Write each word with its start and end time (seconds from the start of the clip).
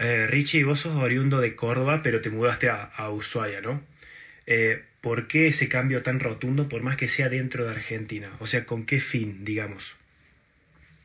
Eh, 0.00 0.26
Richie, 0.26 0.64
vos 0.64 0.80
sos 0.80 0.96
oriundo 0.96 1.40
de 1.40 1.54
Córdoba, 1.54 2.00
pero 2.02 2.22
te 2.22 2.30
mudaste 2.30 2.70
a, 2.70 3.10
Ushuaia, 3.10 3.60
¿no? 3.60 3.82
Eh, 4.46 4.82
¿Por 5.02 5.28
qué 5.28 5.48
ese 5.48 5.68
cambio 5.68 6.02
tan 6.02 6.20
rotundo, 6.20 6.70
por 6.70 6.82
más 6.82 6.96
que 6.96 7.06
sea 7.06 7.28
dentro 7.28 7.64
de 7.64 7.70
Argentina? 7.70 8.30
O 8.40 8.46
sea, 8.46 8.64
¿con 8.64 8.86
qué 8.86 8.98
fin, 8.98 9.44
digamos? 9.44 9.96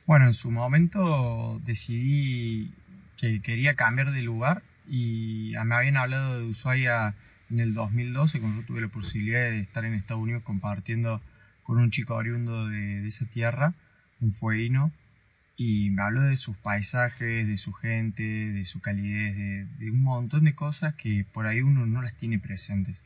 Bueno, 0.05 0.27
en 0.27 0.33
su 0.33 0.49
momento 0.49 1.59
decidí 1.65 2.71
que 3.17 3.41
quería 3.41 3.75
cambiar 3.75 4.11
de 4.11 4.21
lugar 4.21 4.63
y 4.87 5.53
me 5.65 5.75
habían 5.75 5.97
hablado 5.97 6.39
de 6.39 6.45
Ushuaia 6.45 7.15
en 7.49 7.59
el 7.59 7.73
2012 7.73 8.39
cuando 8.39 8.61
yo 8.61 8.67
tuve 8.67 8.81
la 8.81 8.87
posibilidad 8.87 9.41
de 9.41 9.59
estar 9.59 9.83
en 9.83 9.93
Estados 9.93 10.23
Unidos 10.23 10.43
compartiendo 10.43 11.21
con 11.63 11.79
un 11.79 11.89
chico 11.89 12.15
oriundo 12.15 12.67
de, 12.67 13.05
esa 13.05 13.25
tierra, 13.25 13.73
un 14.21 14.31
fueguino, 14.31 14.91
y 15.57 15.89
me 15.91 16.03
habló 16.03 16.21
de 16.21 16.35
sus 16.35 16.57
paisajes, 16.57 17.47
de 17.47 17.57
su 17.57 17.73
gente, 17.73 18.23
de 18.23 18.65
su 18.65 18.81
calidez, 18.81 19.35
de, 19.77 19.91
un 19.91 20.03
montón 20.03 20.45
de 20.45 20.55
cosas 20.55 20.95
que 20.95 21.25
por 21.31 21.47
ahí 21.47 21.61
uno 21.61 21.85
no 21.85 22.01
las 22.01 22.15
tiene 22.15 22.39
presentes. 22.39 23.05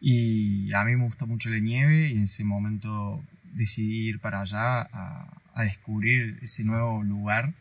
Y 0.00 0.72
a 0.74 0.84
mí 0.84 0.96
me 0.96 1.04
gusta 1.04 1.26
mucho 1.26 1.50
la 1.50 1.58
nieve 1.58 2.08
y 2.08 2.16
en 2.16 2.22
ese 2.22 2.44
momento 2.44 3.24
decidí 3.52 4.08
ir 4.08 4.20
para 4.20 4.42
allá 4.42 4.80
a, 4.82 5.42
a 5.54 5.62
descubrir 5.62 6.38
ese 6.42 6.64
nuevo 6.64 7.02
lugar 7.02 7.54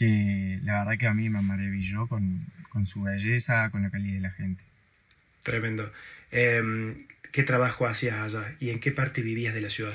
que 0.00 0.58
la 0.62 0.78
verdad 0.78 0.98
que 0.98 1.06
a 1.06 1.14
mí 1.14 1.28
me 1.28 1.42
maravilló 1.42 2.06
con, 2.06 2.46
con 2.70 2.86
su 2.86 3.02
belleza, 3.02 3.70
con 3.70 3.82
la 3.82 3.90
calidad 3.90 4.14
de 4.14 4.20
la 4.20 4.30
gente. 4.30 4.64
Tremendo. 5.42 5.92
Em, 6.30 7.06
¿Qué 7.32 7.42
trabajo 7.42 7.86
hacías 7.86 8.16
allá 8.16 8.56
y 8.60 8.70
en 8.70 8.80
qué 8.80 8.92
parte 8.92 9.22
vivías 9.22 9.54
de 9.54 9.60
la 9.60 9.70
ciudad? 9.70 9.94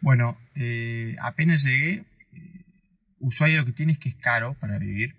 Bueno, 0.00 0.36
eh, 0.54 1.16
apenas 1.22 1.64
llegué, 1.64 2.04
eh, 2.34 2.63
Ushuaia 3.24 3.56
lo 3.56 3.64
que 3.64 3.72
tiene 3.72 3.92
es 3.92 3.98
que 3.98 4.10
es 4.10 4.16
caro 4.16 4.54
para 4.60 4.78
vivir, 4.78 5.16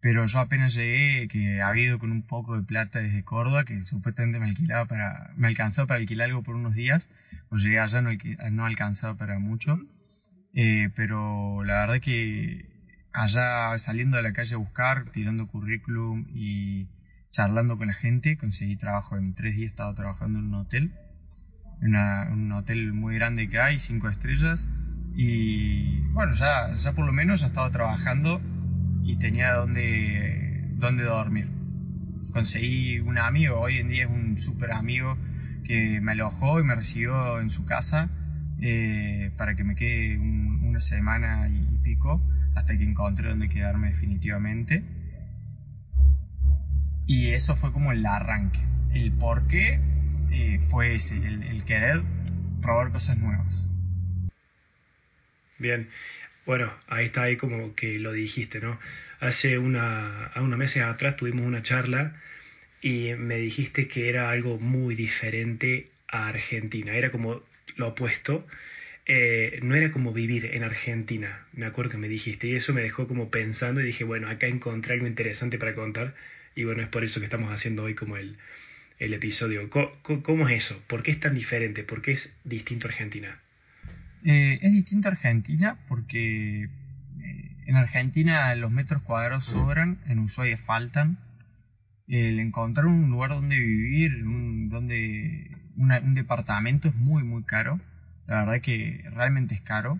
pero 0.00 0.26
yo 0.26 0.38
apenas 0.40 0.74
llegué, 0.74 1.26
que 1.28 1.62
había 1.62 1.84
ido 1.84 1.98
con 1.98 2.12
un 2.12 2.22
poco 2.22 2.56
de 2.56 2.62
plata 2.62 2.98
desde 2.98 3.24
Córdoba, 3.24 3.64
que 3.64 3.80
supuestamente 3.80 4.38
me 4.38 4.46
alquilaba 4.46 4.84
para, 4.84 5.32
me 5.34 5.46
alcanzó 5.48 5.86
para 5.86 5.98
alquilar 5.98 6.28
algo 6.28 6.42
por 6.42 6.56
unos 6.56 6.74
días, 6.74 7.10
pues 7.48 7.62
llegué 7.62 7.80
allá 7.80 8.02
no, 8.02 8.10
no 8.50 8.66
alcanzaba 8.66 9.16
para 9.16 9.38
mucho, 9.38 9.78
eh, 10.52 10.90
pero 10.94 11.64
la 11.64 11.80
verdad 11.80 12.00
que 12.00 12.68
allá 13.12 13.76
saliendo 13.78 14.18
de 14.18 14.22
la 14.22 14.34
calle 14.34 14.54
a 14.54 14.58
buscar, 14.58 15.10
tirando 15.10 15.46
currículum 15.46 16.26
y 16.28 16.88
charlando 17.30 17.78
con 17.78 17.86
la 17.86 17.94
gente, 17.94 18.36
conseguí 18.36 18.76
trabajo 18.76 19.16
en 19.16 19.34
tres 19.34 19.56
días, 19.56 19.70
estaba 19.70 19.94
trabajando 19.94 20.38
en 20.38 20.46
un 20.46 20.54
hotel, 20.54 20.92
un 21.80 22.52
hotel 22.52 22.92
muy 22.92 23.14
grande 23.14 23.48
que 23.48 23.58
hay, 23.58 23.78
cinco 23.78 24.10
estrellas, 24.10 24.70
y 25.16 26.00
bueno, 26.12 26.32
ya, 26.32 26.74
ya 26.74 26.92
por 26.92 27.06
lo 27.06 27.12
menos 27.12 27.40
ya 27.40 27.46
estaba 27.46 27.70
trabajando 27.70 28.40
y 29.02 29.16
tenía 29.16 29.54
donde, 29.54 30.72
donde 30.76 31.04
dormir. 31.04 31.50
Conseguí 32.32 32.98
un 33.00 33.18
amigo, 33.18 33.58
hoy 33.58 33.78
en 33.78 33.88
día 33.88 34.04
es 34.04 34.10
un 34.10 34.38
súper 34.38 34.72
amigo 34.72 35.16
que 35.64 36.00
me 36.00 36.12
alojó 36.12 36.60
y 36.60 36.64
me 36.64 36.74
recibió 36.74 37.40
en 37.40 37.50
su 37.50 37.64
casa 37.64 38.08
eh, 38.60 39.32
para 39.36 39.56
que 39.56 39.64
me 39.64 39.74
quede 39.74 40.18
una 40.18 40.80
semana 40.80 41.48
y 41.48 41.78
pico 41.82 42.22
hasta 42.54 42.76
que 42.76 42.84
encontré 42.84 43.28
donde 43.28 43.48
quedarme 43.48 43.88
definitivamente. 43.88 44.84
Y 47.06 47.28
eso 47.28 47.54
fue 47.54 47.72
como 47.72 47.92
el 47.92 48.04
arranque. 48.04 48.60
El 48.92 49.12
por 49.12 49.46
qué 49.46 49.80
eh, 50.30 50.58
fue 50.60 50.94
ese, 50.94 51.16
el, 51.16 51.64
querer 51.64 52.02
probar 52.60 52.90
cosas 52.90 53.18
nuevas. 53.18 53.70
Bien, 55.58 55.88
bueno, 56.46 56.72
ahí 56.86 57.06
está, 57.06 57.22
ahí 57.22 57.36
como 57.36 57.74
que 57.74 57.98
lo 57.98 58.12
dijiste, 58.12 58.60
¿no? 58.60 58.78
Hace 59.20 59.58
una, 59.58 60.32
unos 60.36 60.58
meses 60.58 60.82
atrás 60.82 61.16
tuvimos 61.16 61.46
una 61.46 61.62
charla 61.62 62.20
y 62.82 63.14
me 63.18 63.36
dijiste 63.38 63.88
que 63.88 64.08
era 64.08 64.30
algo 64.30 64.58
muy 64.58 64.94
diferente 64.94 65.90
a 66.08 66.28
Argentina, 66.28 66.94
era 66.94 67.10
como 67.10 67.42
lo 67.76 67.88
opuesto 67.88 68.46
eh, 69.08 69.60
no 69.62 69.76
era 69.76 69.92
como 69.92 70.12
vivir 70.12 70.46
en 70.46 70.64
Argentina, 70.64 71.46
me 71.52 71.66
acuerdo 71.66 71.92
que 71.92 71.96
me 71.96 72.08
dijiste, 72.08 72.48
y 72.48 72.56
eso 72.56 72.74
me 72.74 72.82
dejó 72.82 73.06
como 73.06 73.30
pensando 73.30 73.80
y 73.80 73.84
dije, 73.84 74.02
bueno, 74.02 74.28
acá 74.28 74.48
encontré 74.48 74.94
algo 74.94 75.06
interesante 75.06 75.58
para 75.58 75.76
contar, 75.76 76.14
y 76.56 76.64
bueno, 76.64 76.82
es 76.82 76.88
por 76.88 77.04
eso 77.04 77.20
que 77.20 77.24
estamos 77.24 77.52
haciendo 77.52 77.84
hoy 77.84 77.94
como 77.94 78.16
el, 78.16 78.36
el 78.98 79.14
episodio. 79.14 79.70
¿Cómo, 79.70 80.48
es 80.48 80.56
eso? 80.56 80.82
¿Por 80.88 81.02
qué 81.04 81.12
es 81.12 81.20
tan 81.20 81.34
diferente? 81.34 81.84
¿Por 81.84 82.02
qué 82.02 82.12
es 82.12 82.32
distinto 82.44 82.88
a 82.88 82.90
Argentina? 82.90 83.38
Eh, 84.24 84.58
es 84.62 84.72
distinto 84.72 85.08
a 85.08 85.12
Argentina 85.12 85.78
porque 85.88 86.64
eh, 86.64 87.56
en 87.66 87.76
Argentina 87.76 88.54
los 88.54 88.70
metros 88.70 89.02
cuadrados 89.02 89.44
sobran, 89.44 89.98
en 90.06 90.18
Ushuaia 90.18 90.56
faltan. 90.56 91.18
El 92.08 92.38
encontrar 92.38 92.86
un 92.86 93.10
lugar 93.10 93.30
donde 93.30 93.58
vivir, 93.58 94.24
un, 94.24 94.68
donde 94.68 95.50
un 95.76 96.14
departamento 96.14 96.88
es 96.88 96.94
muy, 96.94 97.24
muy 97.24 97.42
caro 97.42 97.80
la 98.26 98.44
verdad 98.44 98.60
que 98.60 99.04
realmente 99.10 99.54
es 99.54 99.60
caro. 99.60 99.98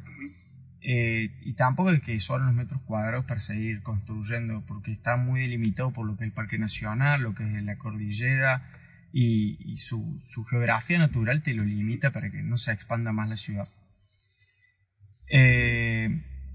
Eh, 0.82 1.30
y 1.42 1.54
tampoco 1.54 1.90
es 1.90 2.00
que 2.00 2.18
son 2.20 2.44
los 2.44 2.54
metros 2.54 2.80
cuadrados 2.82 3.24
para 3.24 3.40
seguir 3.40 3.82
construyendo, 3.82 4.64
porque 4.66 4.92
está 4.92 5.16
muy 5.16 5.40
delimitado 5.40 5.92
por 5.92 6.06
lo 6.06 6.16
que 6.16 6.24
es 6.24 6.28
el 6.28 6.32
Parque 6.32 6.58
Nacional, 6.58 7.22
lo 7.22 7.34
que 7.34 7.44
es 7.44 7.62
la 7.62 7.76
cordillera, 7.76 8.70
y, 9.12 9.76
su, 9.78 10.16
geografía 10.48 10.98
natural 10.98 11.42
te 11.42 11.54
lo 11.54 11.64
limita 11.64 12.12
para 12.12 12.30
que 12.30 12.42
no 12.42 12.58
se 12.58 12.72
expanda 12.72 13.12
más 13.12 13.28
la 13.28 13.36
ciudad. 13.36 13.66
Eh, 15.30 16.08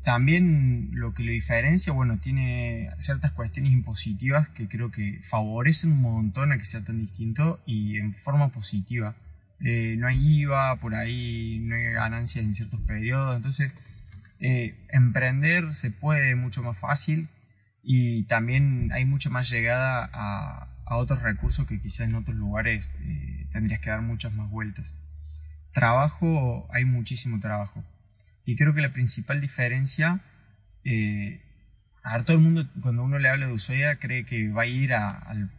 también 0.03 0.89
lo 0.93 1.13
que 1.13 1.23
lo 1.23 1.31
diferencia, 1.31 1.93
bueno, 1.93 2.19
tiene 2.19 2.89
ciertas 2.97 3.31
cuestiones 3.31 3.71
impositivas 3.71 4.49
que 4.49 4.67
creo 4.67 4.91
que 4.91 5.19
favorecen 5.21 5.91
un 5.91 6.01
montón 6.01 6.51
a 6.51 6.57
que 6.57 6.63
sea 6.63 6.83
tan 6.83 6.97
distinto 6.97 7.61
y 7.65 7.97
en 7.97 8.13
forma 8.13 8.51
positiva. 8.51 9.15
Eh, 9.59 9.95
no 9.99 10.07
hay 10.07 10.17
IVA, 10.41 10.79
por 10.79 10.95
ahí 10.95 11.59
no 11.61 11.75
hay 11.75 11.93
ganancias 11.93 12.43
en 12.43 12.55
ciertos 12.55 12.79
periodos, 12.81 13.35
entonces 13.35 13.71
eh, 14.39 14.75
emprender 14.89 15.75
se 15.75 15.91
puede 15.91 16.35
mucho 16.35 16.63
más 16.63 16.79
fácil 16.79 17.29
y 17.83 18.23
también 18.23 18.91
hay 18.91 19.05
mucha 19.05 19.29
más 19.29 19.49
llegada 19.49 20.09
a, 20.13 20.67
otros 20.93 21.21
recursos 21.21 21.65
que 21.67 21.79
quizás 21.79 22.09
en 22.09 22.15
otros 22.15 22.35
lugares 22.35 22.93
tendrías 23.53 23.79
que 23.79 23.91
dar 23.91 24.01
muchas 24.01 24.33
más 24.33 24.49
vueltas. 24.49 24.97
Trabajo, 25.71 26.67
hay 26.69 26.83
muchísimo 26.83 27.39
trabajo. 27.39 27.81
Y 28.46 28.56
creo 28.56 28.74
que 28.74 28.81
la 28.81 28.91
principal 28.91 29.40
diferencia, 29.41 30.22
a 32.03 32.13
ver, 32.13 32.24
todo 32.25 32.38
el 32.38 32.44
mundo 32.44 32.68
cuando 32.81 33.03
uno 33.03 33.19
le 33.19 33.29
habla 33.29 33.47
de 33.47 33.53
Ushuaia 33.53 33.97
cree 33.97 34.25
que 34.25 34.50
va 34.50 34.63
a 34.63 34.68
ir 34.68 34.94
al, 34.94 35.52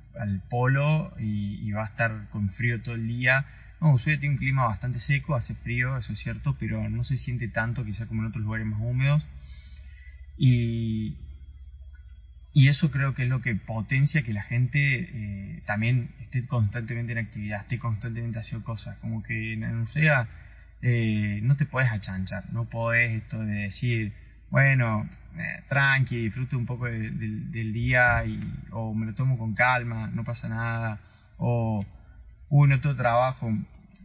polo 0.50 1.14
y, 1.18 1.70
va 1.72 1.82
a 1.82 1.86
estar 1.86 2.28
con 2.30 2.50
frío 2.50 2.82
todo 2.82 2.96
el 2.96 3.06
día 3.08 3.46
no, 3.82 3.94
Ushuaia 3.94 4.20
tiene 4.20 4.36
un 4.36 4.38
clima 4.38 4.64
bastante 4.64 5.00
seco, 5.00 5.34
hace 5.34 5.56
frío, 5.56 5.96
eso 5.96 6.12
es 6.12 6.18
cierto, 6.20 6.56
pero 6.56 6.88
no 6.88 7.02
se 7.02 7.16
siente 7.16 7.48
tanto 7.48 7.84
quizá 7.84 8.06
como 8.06 8.22
en 8.22 8.28
otros 8.28 8.44
lugares 8.44 8.64
más 8.64 8.80
húmedos. 8.80 9.26
Y, 10.38 11.18
eso 12.54 12.92
creo 12.92 13.12
que 13.12 13.24
es 13.24 13.28
lo 13.28 13.40
que 13.42 13.56
potencia 13.56 14.22
que 14.22 14.32
la 14.32 14.42
gente 14.42 14.78
eh, 14.78 15.62
también 15.66 16.14
esté 16.20 16.46
constantemente 16.46 17.10
en 17.10 17.18
actividad, 17.18 17.60
esté 17.60 17.78
constantemente 17.78 18.38
haciendo 18.38 18.64
cosas. 18.64 18.96
Como 18.98 19.24
que 19.24 19.54
en 19.54 19.80
Ushuaia 19.80 20.28
eh, 20.82 21.40
no 21.42 21.56
te 21.56 21.66
puedes 21.66 21.90
achanchar, 21.90 22.44
no 22.52 22.64
puedes 22.66 23.22
esto 23.22 23.38
de 23.40 23.54
decir, 23.54 24.12
bueno, 24.50 25.08
eh, 25.36 25.62
tranqui, 25.68 26.24
disfruto 26.24 26.58
un 26.58 26.66
poco 26.66 26.86
del 26.86 27.72
día 27.72 28.24
y, 28.24 28.38
o 28.70 28.94
me 28.94 29.06
lo 29.06 29.14
tomo 29.14 29.38
con 29.38 29.54
calma, 29.54 30.10
no 30.12 30.24
pasa 30.24 30.48
nada, 30.48 31.00
o 31.38 31.84
uy, 32.50 32.68
no 32.68 32.80
tengo 32.80 32.96
trabajo, 32.96 33.50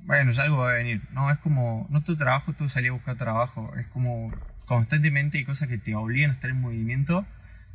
bueno, 0.08 0.32
ya 0.32 0.44
algo 0.44 0.58
va 0.58 0.72
a 0.72 0.76
venir. 0.76 1.02
No, 1.12 1.30
es 1.32 1.38
como, 1.40 1.86
no 1.90 2.02
tengo 2.02 2.18
trabajo, 2.18 2.54
tú 2.54 2.70
salí 2.70 2.88
a 2.88 2.94
buscar 2.94 3.18
trabajo. 3.18 3.76
Es 3.76 3.88
como 3.90 4.34
constantemente 4.66 5.38
hay 5.38 5.44
cosas 5.44 5.68
que 5.68 5.78
te 5.78 5.96
obligan 5.96 6.30
a 6.30 6.34
estar 6.34 6.50
en 6.50 6.62
movimiento 6.62 7.26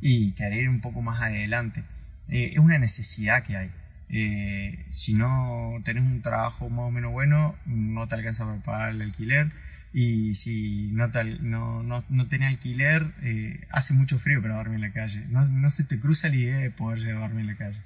y 0.01 0.33
querer 0.33 0.63
ir 0.63 0.69
un 0.69 0.81
poco 0.81 1.01
más 1.03 1.21
adelante. 1.21 1.83
Eh, 2.27 2.51
es 2.53 2.57
una 2.57 2.79
necesidad 2.79 3.43
que 3.43 3.55
hay. 3.57 3.71
Eh, 4.15 4.85
si 4.91 5.15
no 5.15 5.81
tenés 5.83 6.03
un 6.03 6.21
trabajo 6.21 6.69
más 6.69 6.85
o 6.85 6.91
menos 6.91 7.11
bueno, 7.11 7.57
no 7.65 8.07
te 8.07 8.13
alcanza 8.13 8.45
para 8.45 8.61
pagar 8.61 8.89
el 8.91 9.01
alquiler. 9.01 9.47
Y 9.91 10.33
si 10.35 10.89
no, 10.91 11.07
no, 11.41 11.83
no, 11.83 12.05
no 12.09 12.27
tenés 12.27 12.53
alquiler, 12.55 13.11
eh, 13.23 13.59
hace 13.69 13.93
mucho 13.93 14.17
frío 14.19 14.41
para 14.41 14.55
dormir 14.55 14.75
en 14.75 14.81
la 14.81 14.91
calle. 14.91 15.25
No, 15.29 15.47
no 15.47 15.69
se 15.69 15.83
te 15.83 15.99
cruza 15.99 16.29
la 16.29 16.35
idea 16.35 16.57
de 16.59 16.71
poder 16.71 16.99
llevarme 16.99 17.41
en 17.41 17.47
la 17.47 17.55
calle. 17.55 17.81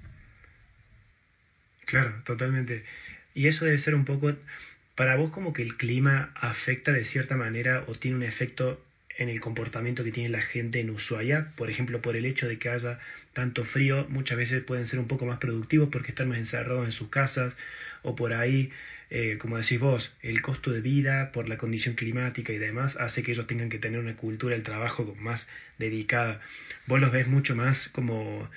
Claro, 1.86 2.14
totalmente. 2.26 2.84
Y 3.34 3.48
eso 3.48 3.66
debe 3.66 3.78
ser 3.78 3.96
un 3.96 4.04
poco, 4.04 4.36
para 4.96 5.16
vos 5.16 5.32
como 5.32 5.54
que 5.54 5.62
el 5.62 5.78
clima 5.78 6.32
afecta 6.36 6.92
de 6.92 7.06
cierta 7.06 7.38
manera 7.38 7.86
o 7.88 7.96
tiene 7.96 8.18
un 8.18 8.24
efecto 8.24 8.84
en 9.18 9.30
el 9.30 9.42
comportamiento 9.42 10.04
que 10.04 10.12
tiene 10.12 10.30
la 10.30 10.42
gente 10.42 10.80
en 10.80 10.90
Ushuaia, 10.90 11.48
por 11.56 11.70
ejemplo, 11.70 12.02
por 12.02 12.16
el 12.16 12.26
hecho 12.26 12.48
de 12.48 12.60
que 12.60 12.70
haya 12.70 13.00
tanto 13.34 13.64
frío, 13.64 14.06
muchas 14.10 14.38
veces 14.38 14.62
pueden 14.64 14.86
ser 14.86 15.00
un 15.00 15.08
poco 15.08 15.26
más 15.26 15.40
productivos 15.40 15.90
porque 15.92 16.12
están 16.12 16.30
más 16.30 16.38
encerrados 16.38 16.86
en 16.86 16.92
sus 16.92 17.10
casas, 17.10 17.58
o 18.04 18.16
por 18.16 18.34
ahí, 18.34 18.72
eh, 19.10 19.38
como 19.40 19.58
decís 19.58 19.80
vos, 19.80 20.14
el 20.22 20.42
costo 20.42 20.72
de 20.72 20.82
vida 20.82 21.32
por 21.32 21.50
la 21.50 21.58
condición 21.58 21.96
climática 21.96 22.54
y 22.54 22.58
demás 22.60 22.96
hace 22.98 23.24
que 23.24 23.32
ellos 23.32 23.48
tengan 23.48 23.70
que 23.70 23.80
tener 23.80 24.00
una 24.00 24.16
cultura 24.16 24.56
del 24.56 24.64
trabajo 24.64 25.16
más 25.20 25.48
dedicada. 25.80 26.40
Vos 26.86 27.02
los 27.02 27.12
ves 27.12 27.28
mucho 27.28 27.56
más 27.56 27.90
como, 27.90 28.50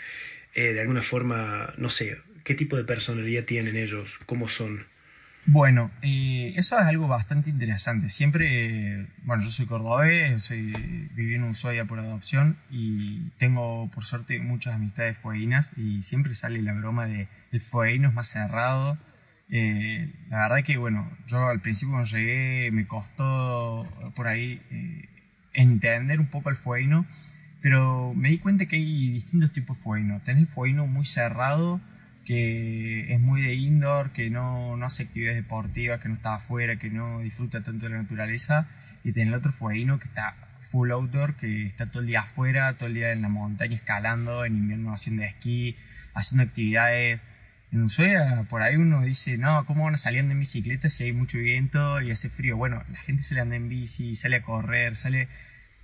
eh, 0.54 0.72
de 0.74 0.80
alguna 0.80 1.02
forma, 1.02 1.72
no 1.78 1.88
sé, 1.88 2.18
¿qué 2.44 2.54
tipo 2.54 2.76
de 2.76 2.84
personalidad 2.84 3.44
tienen 3.44 3.76
ellos? 3.76 4.18
¿Cómo 4.26 4.48
son? 4.48 4.84
Bueno, 5.46 5.90
eh, 6.02 6.52
eso 6.56 6.78
es 6.78 6.84
algo 6.84 7.08
bastante 7.08 7.50
interesante. 7.50 8.08
Siempre, 8.08 9.08
bueno, 9.25 9.42
yo 9.42 9.50
soy 9.50 9.66
cordobés, 9.66 10.42
soy, 10.44 10.72
viví 11.14 11.34
en 11.34 11.44
Ushuaia 11.44 11.87
por 11.87 11.98
adopción 11.98 12.56
y 12.70 13.31
tengo 13.38 13.88
por 13.90 14.04
suerte 14.04 14.38
muchas 14.40 14.75
amistades 14.75 15.16
fueguinas 15.19 15.76
y 15.78 16.02
siempre 16.02 16.34
sale 16.34 16.62
la 16.62 16.75
broma 16.75 17.06
de 17.06 17.26
el 17.52 17.60
fueguino 17.60 18.08
es 18.08 18.14
más 18.14 18.28
cerrado. 18.28 18.98
Eh, 19.48 20.12
la 20.28 20.38
verdad 20.48 20.62
que, 20.62 20.76
bueno, 20.76 21.10
yo 21.26 21.48
al 21.48 21.60
principio 21.60 21.94
cuando 21.94 22.08
llegué 22.10 22.70
me 22.72 22.86
costó 22.86 23.84
por 24.14 24.28
ahí 24.28 24.60
eh, 24.70 25.08
entender 25.54 26.20
un 26.20 26.28
poco 26.28 26.50
el 26.50 26.56
fueguino, 26.56 27.06
pero 27.60 28.14
me 28.14 28.28
di 28.28 28.38
cuenta 28.38 28.66
que 28.66 28.76
hay 28.76 29.10
distintos 29.10 29.52
tipos 29.52 29.78
de 29.78 29.82
fueguino. 29.84 30.20
Tenés 30.22 30.43
el 30.43 30.48
fueguino 30.48 30.86
muy 30.86 31.04
cerrado, 31.04 31.81
que 32.25 33.12
es 33.12 33.20
muy 33.20 33.43
de 33.43 33.55
indoor, 33.55 34.12
que 34.12 34.31
no, 34.31 34.76
no 34.76 34.87
hace 34.87 35.05
actividades 35.05 35.43
deportivas, 35.43 36.00
que 36.00 36.08
no 36.08 36.14
está 36.14 36.34
afuera, 36.34 36.76
que 36.76 36.90
no 36.90 37.20
disfruta 37.20 37.62
tanto 37.62 37.87
de 37.87 37.93
la 37.93 38.02
naturaleza, 38.02 38.69
y 39.05 39.12
tiene 39.12 39.31
el 39.31 39.34
otro 39.34 39.52
fueguino 39.52 39.99
que 39.99 40.06
está 40.06 40.37
full 40.61 40.90
outdoor, 40.93 41.34
que 41.37 41.67
está 41.67 41.90
todo 41.90 42.00
el 42.00 42.06
día 42.06 42.20
afuera, 42.20 42.76
todo 42.76 42.88
el 42.88 42.94
día 42.94 43.12
en 43.12 43.22
la 43.22 43.28
montaña 43.28 43.75
escalando, 43.75 44.44
en 44.44 44.56
invierno 44.56 44.93
haciendo 44.93 45.22
esquí, 45.22 45.76
haciendo 46.14 46.44
actividades. 46.44 47.22
En 47.72 47.82
Ushuaia, 47.82 48.44
por 48.49 48.62
ahí 48.62 48.76
uno 48.76 49.02
dice, 49.02 49.38
no, 49.38 49.64
¿cómo 49.67 49.84
van 49.84 49.94
a 49.94 49.99
salir 49.99 50.20
en 50.20 50.38
bicicleta 50.38 50.88
si 50.88 51.05
hay 51.05 51.12
mucho 51.12 51.38
viento 51.38 52.00
y 52.00 52.11
hace 52.11 52.28
frío? 52.28 52.56
Bueno, 52.56 52.82
la 52.88 52.99
gente 52.99 53.22
sale 53.22 53.40
anda 53.40 53.56
en 53.56 53.69
bici, 53.69 54.14
sale 54.17 54.37
a 54.37 54.43
correr, 54.43 54.96
sale... 54.96 55.28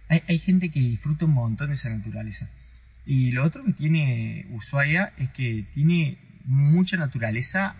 Hay, 0.08 0.22
hay 0.28 0.38
gente 0.38 0.70
que 0.70 0.80
disfruta 0.80 1.24
un 1.24 1.32
montón 1.32 1.68
de 1.68 1.74
esa 1.74 1.90
naturaleza. 1.90 2.48
Y 3.04 3.32
lo 3.32 3.44
otro 3.44 3.64
que 3.64 3.72
tiene 3.72 4.46
Ushuaia 4.50 5.12
es 5.16 5.30
que 5.30 5.64
tiene 5.72 6.18
mucha 6.46 6.96
naturaleza 6.96 7.74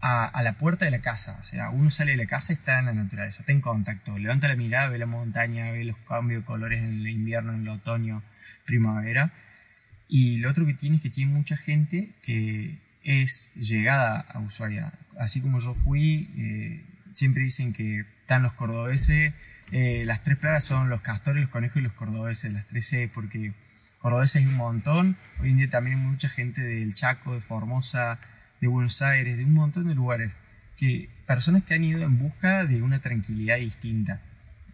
a, 0.00 0.42
la 0.42 0.52
puerta 0.54 0.84
de 0.84 0.90
la 0.90 1.00
casa. 1.00 1.36
O 1.40 1.44
sea, 1.44 1.70
uno 1.70 1.90
sale 1.90 2.10
de 2.12 2.18
la 2.18 2.26
casa 2.26 2.52
y 2.52 2.56
está 2.56 2.78
en 2.78 2.86
la 2.86 2.92
naturaleza, 2.92 3.40
está 3.40 3.52
en 3.52 3.62
contacto. 3.62 4.18
Levanta 4.18 4.48
la 4.48 4.56
mirada, 4.56 4.88
ve 4.88 4.98
la 4.98 5.06
montaña, 5.06 5.70
ve 5.72 5.84
los 5.84 5.96
cambios 6.08 6.42
de 6.42 6.46
colores 6.46 6.80
en 6.80 7.00
el 7.00 7.08
invierno, 7.08 7.54
en 7.54 7.62
el 7.62 7.68
otoño, 7.68 8.22
primavera. 8.66 9.32
Y 10.08 10.36
lo 10.38 10.50
otro 10.50 10.66
que 10.66 10.74
tiene 10.74 10.96
es 10.96 11.02
que 11.02 11.10
tiene 11.10 11.32
mucha 11.32 11.56
gente 11.56 12.10
que 12.22 12.78
es 13.02 13.52
llegada 13.54 14.20
a 14.20 14.40
Ushuaia. 14.40 14.92
Así 15.18 15.40
como 15.40 15.58
yo 15.58 15.72
fui, 15.72 16.30
eh, 16.36 16.84
siempre 17.14 17.42
dicen 17.42 17.72
que 17.72 18.04
están 18.20 18.42
los 18.42 18.52
cordobeses. 18.52 19.32
Eh, 19.72 20.04
las 20.04 20.22
tres 20.22 20.36
plagas 20.36 20.64
son 20.64 20.90
los 20.90 21.00
castores, 21.00 21.42
los 21.42 21.50
conejos 21.50 21.78
y 21.78 21.80
los 21.80 21.94
cordobeses, 21.94 22.52
las 22.52 22.66
tres 22.66 22.86
C, 22.86 23.10
porque 23.12 23.54
cordobeses 24.04 24.42
hay 24.42 24.46
un 24.46 24.56
montón. 24.56 25.16
Hoy 25.40 25.48
en 25.48 25.56
día 25.56 25.70
también 25.70 25.96
hay 25.96 26.04
mucha 26.04 26.28
gente 26.28 26.60
del 26.60 26.94
Chaco, 26.94 27.32
de 27.32 27.40
Formosa, 27.40 28.18
de 28.60 28.68
Buenos 28.68 29.00
Aires, 29.00 29.38
de 29.38 29.46
un 29.46 29.54
montón 29.54 29.88
de 29.88 29.94
lugares. 29.94 30.36
Que, 30.76 31.08
personas 31.26 31.64
que 31.64 31.72
han 31.72 31.84
ido 31.84 32.02
en 32.02 32.18
busca 32.18 32.66
de 32.66 32.82
una 32.82 32.98
tranquilidad 32.98 33.56
distinta. 33.56 34.20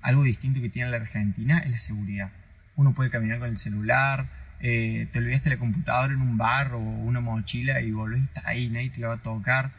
Algo 0.03 0.25
distinto 0.25 0.61
que 0.61 0.69
tiene 0.69 0.91
la 0.91 0.97
Argentina 0.97 1.61
es 1.61 1.71
la 1.71 1.79
seguridad. 1.79 2.33
Uno 2.75 2.93
puede 2.93 3.11
caminar 3.11 3.39
con 3.39 3.49
el 3.49 3.57
celular, 3.57 4.29
eh, 4.59 5.07
te 5.13 5.21
olvidaste 5.21 5.49
la 5.49 5.59
computadora 5.59 6.13
en 6.13 6.23
un 6.23 6.37
bar 6.37 6.73
o 6.73 6.81
una 6.81 7.21
mochila 7.21 7.81
y 7.83 7.93
volvés 7.93 8.23
y 8.23 8.25
está 8.25 8.43
ahí, 8.47 8.69
nadie 8.69 8.91
te 8.91 8.99
la 8.99 9.09
va 9.09 9.15
a 9.15 9.23
tocar. 9.23 9.71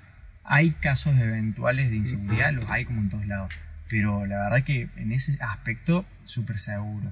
Hay 0.45 0.71
casos 0.71 1.19
eventuales 1.19 1.89
de 1.89 1.97
inseguridad, 1.97 2.53
los 2.53 2.71
hay 2.71 2.85
como 2.85 3.01
en 3.01 3.09
todos 3.09 3.25
lados. 3.25 3.51
Pero 3.89 4.25
la 4.25 4.37
verdad 4.37 4.63
que 4.63 4.87
en 4.95 5.11
ese 5.11 5.37
aspecto, 5.41 6.05
súper 6.23 6.57
seguro. 6.57 7.11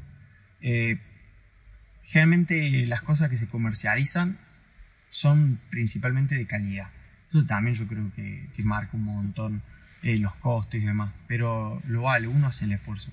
Eh, 0.62 1.00
generalmente 2.10 2.88
las 2.88 3.02
cosas 3.02 3.30
que 3.30 3.38
se 3.38 3.48
comercializan 3.48 4.38
son 5.10 5.60
principalmente 5.70 6.36
de 6.36 6.48
calidad. 6.48 6.90
Eso 7.30 7.46
también 7.46 7.76
yo 7.76 7.88
creo 7.88 8.12
que, 8.16 8.50
marca 8.64 8.98
un 8.98 9.04
montón 9.04 9.62
eh, 10.02 10.18
los 10.18 10.34
costos 10.36 10.82
y 10.82 10.86
demás, 10.86 11.12
pero 11.28 11.82
lo 11.88 12.04
vale, 12.04 12.28
uno 12.28 12.48
hace 12.48 12.66
el 12.66 12.72
esfuerzo. 12.72 13.12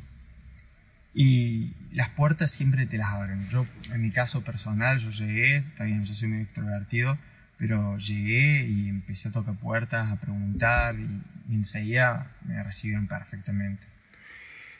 Y 1.14 1.72
las 1.92 2.08
puertas 2.10 2.50
siempre 2.50 2.86
te 2.86 2.98
las 2.98 3.08
abren. 3.08 3.48
Yo, 3.48 3.66
en 3.92 4.02
mi 4.02 4.10
caso 4.10 4.42
personal, 4.42 4.98
yo 4.98 5.10
llegué, 5.10 5.56
está 5.58 5.84
bien, 5.84 6.04
yo 6.04 6.14
soy 6.14 6.28
muy 6.28 6.42
extrovertido, 6.42 7.18
pero 7.58 7.96
llegué 7.98 8.66
y 8.66 8.88
empecé 8.88 9.28
a 9.28 9.32
tocar 9.32 9.54
puertas, 9.56 10.10
a 10.10 10.20
preguntar 10.20 10.94
y, 10.94 11.54
enseguida 11.54 12.30
me 12.46 12.62
recibieron 12.62 13.06
perfectamente. 13.06 13.86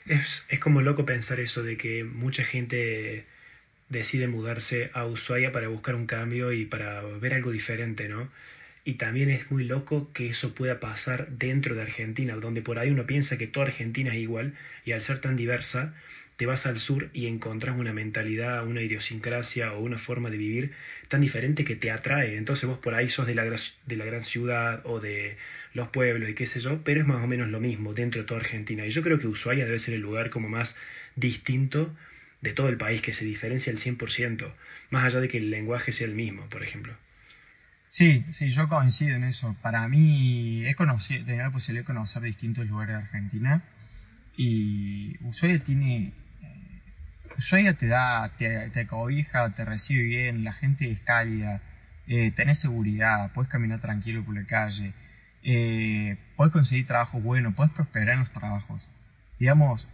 Es, 0.05 0.43
es 0.49 0.59
como 0.59 0.81
loco 0.81 1.05
pensar 1.05 1.39
eso 1.39 1.63
de 1.63 1.77
que 1.77 2.03
mucha 2.03 2.43
gente 2.43 3.25
decide 3.89 4.27
mudarse 4.27 4.89
a 4.93 5.05
Ushuaia 5.05 5.51
para 5.51 5.67
buscar 5.67 5.95
un 5.95 6.05
cambio 6.05 6.51
y 6.51 6.65
para 6.65 7.01
ver 7.01 7.33
algo 7.33 7.51
diferente, 7.51 8.07
¿no? 8.07 8.29
Y 8.83 8.93
también 8.93 9.29
es 9.29 9.51
muy 9.51 9.65
loco 9.65 10.09
que 10.13 10.27
eso 10.27 10.55
pueda 10.55 10.79
pasar 10.79 11.27
dentro 11.31 11.75
de 11.75 11.81
Argentina, 11.81 12.35
donde 12.35 12.61
por 12.61 12.79
ahí 12.79 12.89
uno 12.89 13.05
piensa 13.05 13.37
que 13.37 13.47
toda 13.47 13.65
Argentina 13.65 14.11
es 14.11 14.17
igual 14.17 14.53
y 14.85 14.93
al 14.93 15.01
ser 15.01 15.19
tan 15.19 15.35
diversa, 15.35 15.93
te 16.37 16.45
vas 16.45 16.65
al 16.67 16.79
sur 16.79 17.09
y 17.13 17.27
encontrás 17.27 17.77
una 17.77 17.91
mentalidad, 17.91 18.65
una 18.65 18.81
idiosincrasia 18.81 19.73
o 19.73 19.81
una 19.81 19.97
forma 19.97 20.29
de 20.29 20.37
vivir 20.37 20.71
tan 21.09 21.19
diferente 21.19 21.65
que 21.65 21.75
te 21.75 21.91
atrae. 21.91 22.37
Entonces 22.37 22.69
vos 22.69 22.77
por 22.77 22.93
ahí 22.93 23.09
sos 23.09 23.27
de 23.27 23.35
la, 23.35 23.43
de 23.43 23.97
la 23.97 24.05
gran 24.05 24.23
ciudad 24.23 24.81
o 24.85 25.01
de 25.01 25.35
los 25.73 25.89
pueblos 25.89 26.29
y 26.29 26.33
qué 26.33 26.45
sé 26.45 26.59
yo, 26.61 26.81
pero 26.83 27.01
es 27.01 27.07
más 27.07 27.23
o 27.23 27.27
menos 27.27 27.49
lo 27.49 27.59
mismo 27.59 27.93
dentro 27.93 28.21
de 28.21 28.27
toda 28.27 28.39
Argentina. 28.39 28.85
Y 28.85 28.91
yo 28.91 29.01
creo 29.01 29.19
que 29.19 29.27
Ushuaia 29.27 29.65
debe 29.65 29.79
ser 29.79 29.95
el 29.95 30.01
lugar 30.01 30.29
como 30.29 30.47
más 30.47 30.75
distinto 31.15 31.93
de 32.41 32.53
todo 32.53 32.69
el 32.69 32.77
país 32.77 33.01
que 33.01 33.13
se 33.13 33.25
diferencia 33.25 33.71
al 33.71 33.79
100%, 33.79 34.53
más 34.91 35.03
allá 35.03 35.19
de 35.19 35.27
que 35.27 35.37
el 35.37 35.49
lenguaje 35.49 35.91
sea 35.91 36.07
el 36.07 36.15
mismo, 36.15 36.47
por 36.49 36.63
ejemplo. 36.63 36.95
Sí, 37.87 38.25
sí, 38.29 38.49
yo 38.49 38.67
coincido 38.67 39.15
en 39.15 39.23
eso. 39.23 39.55
Para 39.61 39.87
mí 39.87 40.65
he 40.65 40.75
conocido, 40.75 41.25
tenido 41.25 41.45
la 41.45 41.51
posibilidad 41.51 41.83
de 41.83 41.93
conocer 41.93 42.21
distintos 42.21 42.67
lugares 42.67 42.97
de 42.97 43.03
Argentina 43.03 43.63
y 44.35 45.17
Ushuaia 45.23 45.59
tiene... 45.59 46.13
Eh, 46.43 46.81
Ushuaia 47.37 47.73
te 47.73 47.87
da, 47.87 48.29
te, 48.37 48.69
te, 48.69 48.87
cobija, 48.87 49.53
te 49.53 49.65
recibe 49.65 50.03
bien, 50.03 50.43
la 50.43 50.53
gente 50.53 50.91
es 50.91 50.99
cálida, 50.99 51.61
eh, 52.07 52.31
tenés 52.31 52.59
seguridad, 52.59 53.31
puedes 53.33 53.51
caminar 53.51 53.79
tranquilo 53.79 54.23
por 54.23 54.35
la 54.35 54.45
calle, 54.45 54.93
eh, 55.43 56.17
puedes 56.35 56.53
conseguir 56.53 56.85
trabajo 56.85 57.19
bueno, 57.19 57.53
puedes 57.55 57.73
prosperar 57.73 58.09
en 58.09 58.19
los 58.19 58.31
trabajos. 58.31 58.89
Digamos, 59.39 59.87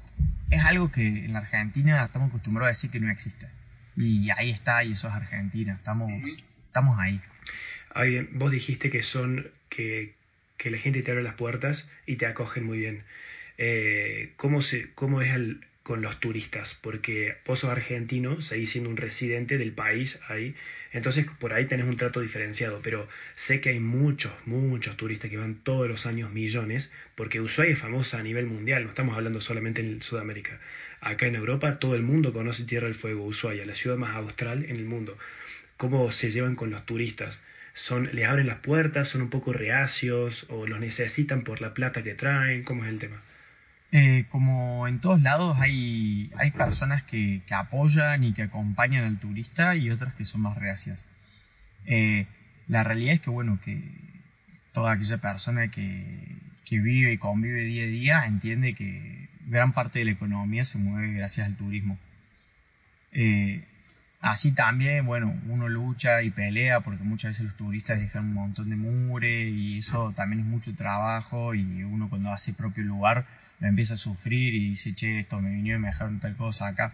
es 0.49 0.63
algo 0.63 0.91
que 0.91 1.07
en 1.07 1.33
la 1.33 1.39
Argentina 1.39 2.03
estamos 2.03 2.29
acostumbrados 2.29 2.67
a 2.67 2.71
decir 2.71 2.91
que 2.91 2.99
no 2.99 3.11
existe. 3.11 3.47
Y 3.95 4.29
ahí 4.31 4.49
está, 4.49 4.83
y 4.83 4.93
eso 4.93 5.07
es 5.07 5.13
Argentina, 5.13 5.73
estamos, 5.73 6.11
estamos 6.67 6.99
ahí. 6.99 7.21
vos 8.31 8.51
dijiste 8.51 8.89
que 8.89 9.03
son, 9.03 9.51
que, 9.69 10.15
que, 10.57 10.69
la 10.69 10.77
gente 10.77 11.01
te 11.03 11.11
abre 11.11 11.23
las 11.23 11.35
puertas 11.35 11.87
y 12.05 12.15
te 12.15 12.25
acogen 12.25 12.65
muy 12.65 12.79
bien. 12.79 13.03
Eh, 13.57 14.33
¿cómo, 14.37 14.61
se, 14.61 14.91
¿Cómo 14.93 15.21
es 15.21 15.33
el, 15.33 15.65
con 15.83 16.01
los 16.01 16.17
turistas, 16.21 16.77
porque 16.79 17.35
vos 17.45 17.59
sos 17.59 17.69
argentino, 17.69 18.41
seguís 18.41 18.71
siendo 18.71 18.89
un 18.89 18.95
residente 18.95 19.57
del 19.57 19.73
país 19.73 20.17
ahí, 20.29 20.55
entonces 20.93 21.25
por 21.39 21.53
ahí 21.53 21.65
tenés 21.65 21.85
un 21.85 21.97
trato 21.97 22.21
diferenciado, 22.21 22.79
pero 22.81 23.09
sé 23.35 23.59
que 23.59 23.69
hay 23.69 23.79
muchos, 23.79 24.31
muchos 24.45 24.95
turistas 24.95 25.29
que 25.29 25.37
van 25.37 25.55
todos 25.55 25.89
los 25.89 26.05
años 26.05 26.31
millones, 26.31 26.89
porque 27.15 27.41
Ushuaia 27.41 27.73
es 27.73 27.79
famosa 27.79 28.19
a 28.19 28.23
nivel 28.23 28.45
mundial, 28.45 28.83
no 28.83 28.89
estamos 28.89 29.17
hablando 29.17 29.41
solamente 29.41 29.81
en 29.81 30.01
Sudamérica. 30.01 30.57
Acá 31.01 31.25
en 31.25 31.35
Europa 31.35 31.77
todo 31.79 31.95
el 31.95 32.03
mundo 32.03 32.31
conoce 32.31 32.63
Tierra 32.63 32.87
del 32.87 32.95
Fuego, 32.95 33.25
Ushuaia, 33.25 33.65
la 33.65 33.75
ciudad 33.75 33.97
más 33.97 34.15
austral 34.15 34.63
en 34.63 34.77
el 34.77 34.85
mundo. 34.85 35.17
¿Cómo 35.75 36.13
se 36.13 36.31
llevan 36.31 36.55
con 36.55 36.69
los 36.69 36.85
turistas? 36.85 37.43
Son, 37.73 38.09
¿Les 38.13 38.25
abren 38.25 38.47
las 38.47 38.59
puertas? 38.59 39.09
¿Son 39.09 39.21
un 39.21 39.29
poco 39.29 39.51
reacios? 39.51 40.45
¿O 40.47 40.65
los 40.65 40.79
necesitan 40.79 41.43
por 41.43 41.59
la 41.59 41.73
plata 41.73 42.03
que 42.03 42.13
traen? 42.13 42.63
¿Cómo 42.63 42.85
es 42.85 42.89
el 42.89 42.99
tema? 42.99 43.21
Eh, 43.95 44.25
como 44.31 44.87
en 44.87 44.99
todos 44.99 45.21
lados 45.21 45.61
hay, 45.61 46.31
hay 46.39 46.49
personas 46.49 47.03
que, 47.03 47.43
apoyan 47.51 48.23
y 48.23 48.33
que 48.33 48.41
acompañan 48.41 49.03
al 49.03 49.19
turista 49.19 49.75
y 49.75 49.91
otras 49.91 50.15
que 50.15 50.25
son 50.25 50.41
más 50.41 50.57
reacias. 50.57 51.05
Eh, 51.85 52.25
la 52.67 52.83
realidad 52.83 53.13
es 53.13 53.21
que, 53.21 53.29
bueno, 53.29 53.59
que 53.63 53.79
toda 54.71 54.93
aquella 54.93 55.17
persona 55.17 55.69
que, 55.69 56.35
vive 56.71 57.13
y 57.13 57.19
convive 57.19 57.65
día 57.65 57.83
a 57.83 57.87
día 57.87 58.25
entiende 58.25 58.73
que 58.73 59.29
gran 59.45 59.73
parte 59.73 59.99
de 59.99 60.05
la 60.05 60.11
economía 60.11 60.65
se 60.65 60.79
mueve 60.79 61.13
gracias 61.13 61.45
al 61.45 61.55
turismo. 61.55 61.99
Eh, 63.11 63.63
Así 64.23 64.53
también, 64.53 65.05
bueno, 65.05 65.37
uno 65.49 65.67
lucha 65.67 66.23
y 66.23 66.29
pelea 66.31 66.79
porque 66.79 67.03
muchas 67.03 67.31
veces 67.31 67.43
los 67.43 67.57
turistas 67.57 67.99
dejan 67.99 68.23
un 68.23 68.33
montón 68.33 68.69
de 68.69 68.77
mure 68.77 69.49
y 69.49 69.79
eso 69.79 70.13
también 70.15 70.39
es 70.39 70.45
mucho 70.45 70.73
trabajo 70.75 71.53
y 71.53 71.83
uno 71.83 72.07
cuando 72.07 72.31
hace 72.31 72.53
propio 72.53 72.85
lugar 72.85 73.25
lo 73.59 73.67
empieza 73.67 73.95
a 73.95 73.97
sufrir 73.97 74.53
y 74.53 74.69
dice, 74.69 74.95
che, 74.95 75.19
esto 75.19 75.41
me 75.41 75.49
vinieron 75.49 75.81
y 75.81 75.83
me 75.83 75.87
dejaron 75.89 76.21
tal 76.21 76.37
cosa 76.37 76.67
acá. 76.67 76.93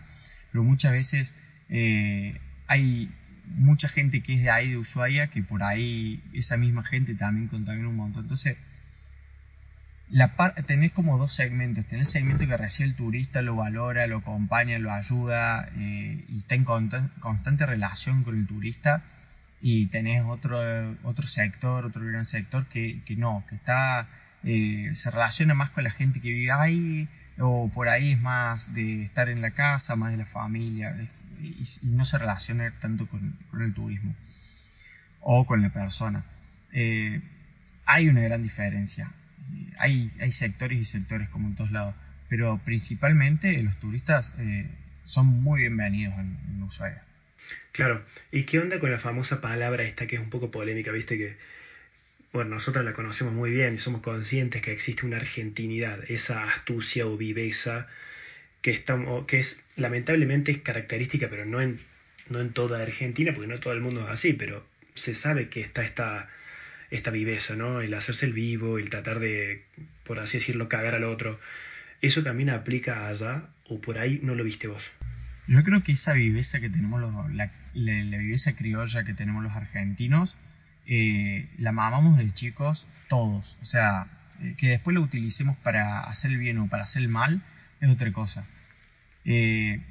Pero 0.52 0.64
muchas 0.64 0.92
veces 0.92 1.34
eh, 1.70 2.32
hay 2.66 3.12
mucha 3.46 3.88
gente 3.90 4.22
que 4.22 4.34
es 4.34 4.42
de 4.42 4.50
ahí, 4.50 4.72
de 4.72 4.78
Ushuaia, 4.78 5.28
que 5.28 5.44
por 5.44 5.62
ahí 5.62 6.24
esa 6.34 6.58
misma 6.58 6.82
gente 6.82 7.14
también 7.14 7.48
contamina 7.48 7.90
un 7.90 7.96
montón. 7.96 8.24
Entonces, 8.24 8.58
la 10.10 10.34
tenés 10.66 10.92
como 10.92 11.18
dos 11.18 11.34
segmentos. 11.34 11.86
Tenés 11.86 12.08
el 12.08 12.22
segmento 12.22 12.48
que 12.48 12.58
recibe 12.58 12.90
el 12.90 12.96
turista, 12.96 13.42
lo 13.42 13.56
valora, 13.56 14.08
lo 14.08 14.18
acompaña, 14.18 14.80
lo 14.80 14.92
ayuda 14.92 15.70
eh, 15.76 16.26
y 16.28 16.40
está 16.40 16.56
en 16.56 16.64
constante 16.64 17.66
relación 17.66 18.24
con 18.24 18.38
el 18.38 18.48
turista. 18.48 19.04
Y 19.62 19.88
tenés 19.88 20.24
otro, 20.26 20.58
otro 21.04 21.28
sector, 21.28 21.86
otro 21.86 22.06
gran 22.06 22.26
sector 22.26 22.66
que, 22.68 23.04
que 23.06 23.16
no, 23.16 23.44
que 23.48 23.56
está 23.56 24.08
eh, 24.44 24.92
se 24.94 25.12
relaciona 25.12 25.54
más 25.54 25.70
con 25.72 25.84
la 25.84 25.92
gente 25.92 26.22
que 26.22 26.30
vive 26.30 26.52
ahí 26.52 27.10
o 27.40 27.70
por 27.70 27.90
ahí 27.90 28.14
es 28.14 28.22
más 28.22 28.74
de 28.74 29.04
estar 29.04 29.28
en 29.28 29.42
la 29.42 29.52
casa, 29.52 29.98
más 29.98 30.12
de 30.12 30.18
la 30.18 30.26
familia 30.26 30.96
y, 31.42 31.64
no 31.84 32.06
se 32.06 32.18
relaciona 32.18 32.72
tanto 32.80 33.08
con, 33.08 33.38
el 33.60 33.74
turismo 33.74 34.16
o 35.22 35.46
con 35.46 35.62
la 35.62 35.70
persona. 35.70 36.24
Eh, 36.72 37.22
hay 37.86 38.08
una 38.08 38.22
gran 38.22 38.44
diferencia. 38.44 39.12
Hay, 39.78 40.10
sectores 40.10 40.80
y 40.80 40.86
sectores 40.86 41.30
como 41.30 41.48
en 41.48 41.56
todos 41.56 41.72
lados, 41.72 41.96
pero 42.28 42.60
principalmente 42.64 43.62
los 43.64 43.78
turistas 43.78 44.34
eh, 44.40 44.68
son 45.04 45.28
muy 45.28 45.62
bienvenidos 45.62 46.14
en, 46.16 46.38
en 46.50 46.64
Ushuaia. 46.64 47.04
Claro, 47.72 48.04
¿y 48.32 48.44
qué 48.44 48.60
onda 48.60 48.80
con 48.80 48.92
la 48.92 49.00
famosa 49.00 49.42
palabra 49.42 49.84
esta 49.84 50.06
que 50.06 50.18
es 50.18 50.22
un 50.22 50.30
poco 50.30 50.52
polémica, 50.52 50.92
viste 50.92 51.18
que 51.18 51.38
bueno, 52.32 52.52
nosotros 52.52 52.86
la 52.86 52.94
conocemos 52.94 53.34
muy 53.34 53.50
bien 53.50 53.76
y 53.76 53.78
somos 53.80 54.02
conscientes 54.02 54.62
que 54.62 54.72
existe 54.72 55.06
una 55.06 55.18
argentinidad, 55.18 56.00
esa 56.12 56.44
astucia 56.44 57.08
o 57.08 57.18
viveza 57.18 57.88
que, 58.62 58.72
estamos, 58.72 59.26
que 59.26 59.40
es 59.40 59.64
lamentablemente 59.78 60.52
es 60.52 60.60
característica, 60.60 61.30
pero 61.30 61.46
no 61.46 61.60
en, 61.62 61.80
no 62.30 62.40
en 62.40 62.52
toda 62.54 62.82
Argentina, 62.82 63.34
porque 63.34 63.48
no 63.48 63.60
todo 63.60 63.74
el 63.74 63.82
mundo 63.82 64.02
es 64.02 64.10
así, 64.10 64.34
pero 64.34 64.66
se 64.94 65.16
sabe 65.16 65.50
que 65.50 65.62
está 65.62 65.84
esta, 65.84 66.30
esta 66.92 67.12
viveza, 67.12 67.56
¿no? 67.56 67.82
El 67.82 67.94
hacerse 67.94 68.26
el 68.26 68.34
vivo, 68.34 68.78
el 68.78 68.90
tratar 68.90 69.20
de, 69.20 69.66
por 70.04 70.20
así 70.20 70.38
decirlo, 70.38 70.68
cagar 70.68 70.96
al 70.96 71.04
otro. 71.04 71.40
¿Eso 72.02 72.24
también 72.24 72.50
aplica 72.50 73.08
allá 73.08 73.50
o 73.68 73.80
por 73.82 74.00
ahí 74.00 74.20
no 74.24 74.36
lo 74.36 74.44
viste 74.44 74.68
vos? 74.68 74.84
Yo 75.48 75.64
creo 75.64 75.84
que 75.84 75.94
esa 75.94 76.14
viveza 76.14 76.60
que 76.60 76.70
tenemos, 76.70 77.02
los, 77.02 77.12
la, 77.34 77.52
viveza 77.74 78.56
criolla 78.56 79.04
que 79.04 79.14
tenemos 79.14 79.44
los 79.44 79.54
argentinos, 79.54 80.38
eh, 80.86 81.48
la 81.58 81.72
mamamos 81.72 82.18
de 82.18 82.32
chicos 82.32 82.88
todos. 83.08 83.58
O 83.62 83.66
sea, 83.66 84.08
eh, 84.42 84.56
que 84.58 84.70
después 84.70 84.94
la 84.94 85.02
utilicemos 85.02 85.58
para 85.58 86.02
hacer 86.02 86.32
el 86.32 86.38
bien 86.38 86.60
o 86.60 86.68
para 86.68 86.84
hacer 86.84 87.02
el 87.02 87.10
mal 87.10 87.42
es 87.82 87.90
otra 87.90 88.12
cosa. 88.12 88.46
Eh, 89.26 89.82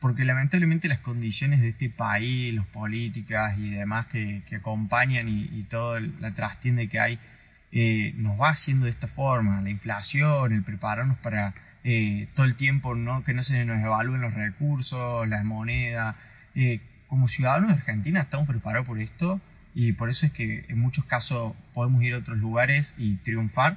porque 0.00 0.24
lamentablemente 0.24 0.88
las 0.88 0.98
condiciones 0.98 1.60
de 1.60 1.68
este 1.68 1.90
país, 1.90 2.54
las 2.54 2.66
políticas 2.66 3.58
y 3.58 3.70
demás 3.70 4.06
que, 4.06 4.42
acompañan 4.56 5.28
y, 5.28 5.62
toda 5.64 6.00
la 6.00 6.30
trastienda 6.30 6.86
que 6.86 6.98
hay, 6.98 7.18
nos 8.16 8.40
va 8.40 8.48
haciendo 8.48 8.86
de 8.86 8.90
esta 8.90 9.06
forma. 9.06 9.60
La 9.60 9.70
inflación, 9.70 10.52
el 10.52 10.64
prepararnos 10.64 11.18
para 11.18 11.54
todo 12.34 12.46
el 12.46 12.56
tiempo 12.56 12.94
no 12.94 13.24
que 13.24 13.34
no 13.34 13.42
se 13.42 13.64
nos 13.64 13.82
evalúen 13.82 14.22
los 14.22 14.34
recursos, 14.34 15.28
las 15.28 15.44
monedas. 15.44 16.16
como 17.08 17.28
ciudadanos 17.28 17.68
de 17.68 17.74
Argentina 17.76 18.20
estamos 18.22 18.48
preparados 18.48 18.86
por 18.86 19.00
esto 19.00 19.40
y 19.74 19.92
por 19.92 20.10
eso 20.10 20.26
es 20.26 20.32
que 20.32 20.64
en 20.68 20.78
muchos 20.78 21.04
casos 21.04 21.54
podemos 21.74 22.02
ir 22.02 22.14
a 22.14 22.18
otros 22.18 22.38
lugares 22.38 22.96
y 22.98 23.16
triunfar. 23.16 23.76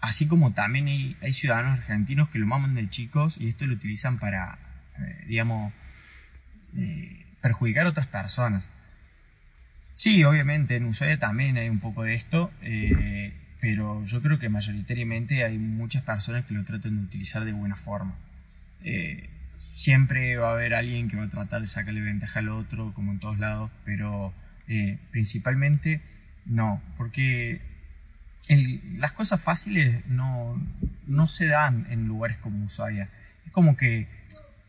Así 0.00 0.26
como 0.26 0.52
también 0.52 0.86
hay, 0.86 1.32
ciudadanos 1.32 1.78
argentinos 1.78 2.28
que 2.28 2.38
lo 2.38 2.46
maman 2.46 2.74
de 2.74 2.88
chicos 2.88 3.38
y 3.40 3.48
esto 3.48 3.66
lo 3.66 3.74
utilizan 3.74 4.18
para, 4.18 4.58
eh, 5.00 5.24
digamos, 5.26 5.72
eh, 6.76 7.26
perjudicar 7.40 7.86
a 7.86 7.90
otras 7.90 8.06
personas. 8.06 8.68
Sí, 9.94 10.24
obviamente 10.24 10.76
en 10.76 10.86
Ushuaia 10.86 11.18
también 11.18 11.56
hay 11.56 11.68
un 11.68 11.80
poco 11.80 12.02
de 12.04 12.14
esto, 12.14 12.52
eh, 12.62 13.32
pero 13.60 14.04
yo 14.04 14.22
creo 14.22 14.38
que 14.38 14.48
mayoritariamente 14.48 15.44
hay 15.44 15.58
muchas 15.58 16.02
personas 16.02 16.44
que 16.44 16.54
lo 16.54 16.64
tratan 16.64 16.98
de 16.98 17.04
utilizar 17.04 17.44
de 17.44 17.52
buena 17.52 17.76
forma. 17.76 18.16
siempre 19.50 20.36
va 20.36 20.50
a 20.50 20.52
haber 20.54 20.74
alguien 20.74 21.08
que 21.08 21.16
va 21.16 21.24
a 21.24 21.28
tratar 21.28 21.60
de 21.60 21.66
sacarle 21.66 22.00
ventaja 22.00 22.40
al 22.40 22.48
otro, 22.48 22.92
como 22.94 23.12
en 23.12 23.18
todos 23.20 23.38
lados, 23.38 23.70
pero 23.84 24.34
principalmente 25.10 26.00
no, 26.44 26.82
porque 26.96 27.60
las 28.98 29.12
cosas 29.12 29.40
fáciles 29.40 30.06
no, 30.06 30.60
no 31.06 31.28
se 31.28 31.46
dan 31.46 31.86
en 31.90 32.06
lugares 32.06 32.36
como 32.38 32.64
Ushuaia. 32.64 33.08
Es 33.46 33.52
como 33.52 33.76
que 33.76 34.06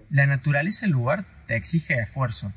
la 0.10 0.26
naturaleza 0.26 0.86
del 0.86 0.92
lugar 0.92 1.26
te 1.48 1.56
exige 1.56 2.00
esfuerzo. 2.00 2.54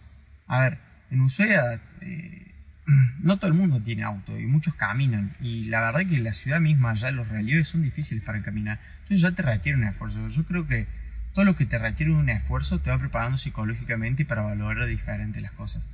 A 0.47 0.61
ver, 0.61 0.79
en 1.11 1.21
Ushuaia 1.21 1.81
eh, 2.01 2.55
no 3.21 3.39
todo 3.39 3.49
el 3.49 3.57
mundo 3.57 3.81
tiene 3.83 4.05
auto 4.05 4.39
y 4.39 4.47
muchos 4.47 4.75
caminan. 4.75 5.35
Y 5.41 5.65
la 5.65 5.81
verdad 5.81 6.09
que 6.09 6.19
la 6.19 6.33
ciudad 6.33 6.61
misma 6.61 6.95
ya 6.95 7.11
los 7.11 7.29
relieves 7.29 7.69
son 7.69 7.83
difíciles 7.83 8.25
para 8.25 8.43
caminar. 8.43 8.81
Entonces 9.03 9.21
ya 9.21 9.33
te 9.33 9.43
requiere 9.43 9.79
un 9.79 9.85
esfuerzo. 9.85 10.27
Yo 10.29 10.45
creo 10.45 10.67
que 10.67 10.87
todo 11.35 11.45
lo 11.45 11.57
que 11.57 11.67
te 11.67 11.79
requiere 11.79 12.13
un 12.13 12.31
esfuerzo 12.31 12.81
te 12.81 12.91
va 12.91 12.99
preparando 12.99 13.39
psicológicamente 13.39 14.25
para 14.25 14.43
valorar 14.43 14.87
diferente 14.87 15.41
las 15.41 15.53
cosas 15.53 15.89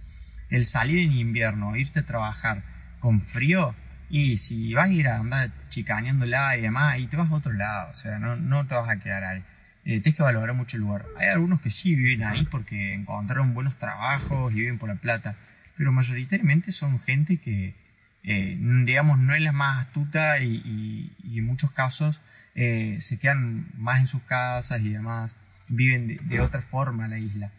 el 0.51 0.65
salir 0.65 0.99
en 1.01 1.13
invierno, 1.13 1.77
irte 1.77 2.01
a 2.01 2.05
trabajar 2.05 2.63
con 3.01 3.21
frío, 3.21 3.75
y 4.11 4.37
si 4.37 4.75
vas 4.75 4.89
a 4.89 4.93
ir 4.93 5.09
a 5.09 5.19
andar 5.19 5.51
chicaneándola 5.69 6.57
y 6.57 6.63
demás, 6.63 6.99
y 6.99 7.07
te 7.07 7.17
vas 7.17 7.31
a 7.31 7.35
otro 7.35 7.53
lado, 7.53 7.91
o 7.91 7.95
sea, 7.95 8.19
no, 8.19 8.37
no 8.37 8.67
te 8.67 8.75
vas 8.75 8.89
a 8.89 8.99
quedar 8.99 9.25
ahí. 9.25 9.43
Eh, 9.85 10.01
tienes 10.01 10.17
que 10.17 10.23
valorar 10.23 10.55
mucho 10.55 10.77
el 10.77 10.83
lugar. 10.83 11.05
Hay 11.19 11.29
algunos 11.29 11.61
que 11.61 11.71
sí 11.71 11.95
viven 11.95 12.23
ahí 12.27 12.45
porque 12.51 12.95
encontraron 12.95 13.53
buenos 13.53 13.77
trabajos 13.77 14.53
y 14.53 14.57
viven 14.57 14.79
por 14.79 14.89
la 14.89 14.95
plata, 14.95 15.37
pero 15.77 15.93
mayoritariamente 15.93 16.73
son 16.73 16.99
gente 17.01 17.37
que, 17.37 17.75
eh, 18.23 18.57
digamos, 18.85 19.19
no 19.19 19.35
es 19.35 19.43
la 19.43 19.53
más 19.53 19.87
astuta 19.87 20.41
y, 20.41 21.13
en 21.23 21.45
muchos 21.45 21.71
casos 21.73 22.21
eh, 22.55 22.97
se 23.01 23.19
quedan 23.19 23.67
más 23.77 24.01
en 24.01 24.07
sus 24.07 24.23
casas 24.23 24.81
y 24.81 24.89
demás, 24.89 25.37
viven 25.69 26.17
de, 26.17 26.41
otra 26.41 26.63
forma 26.63 27.07
la 27.09 27.19
isla. 27.19 27.51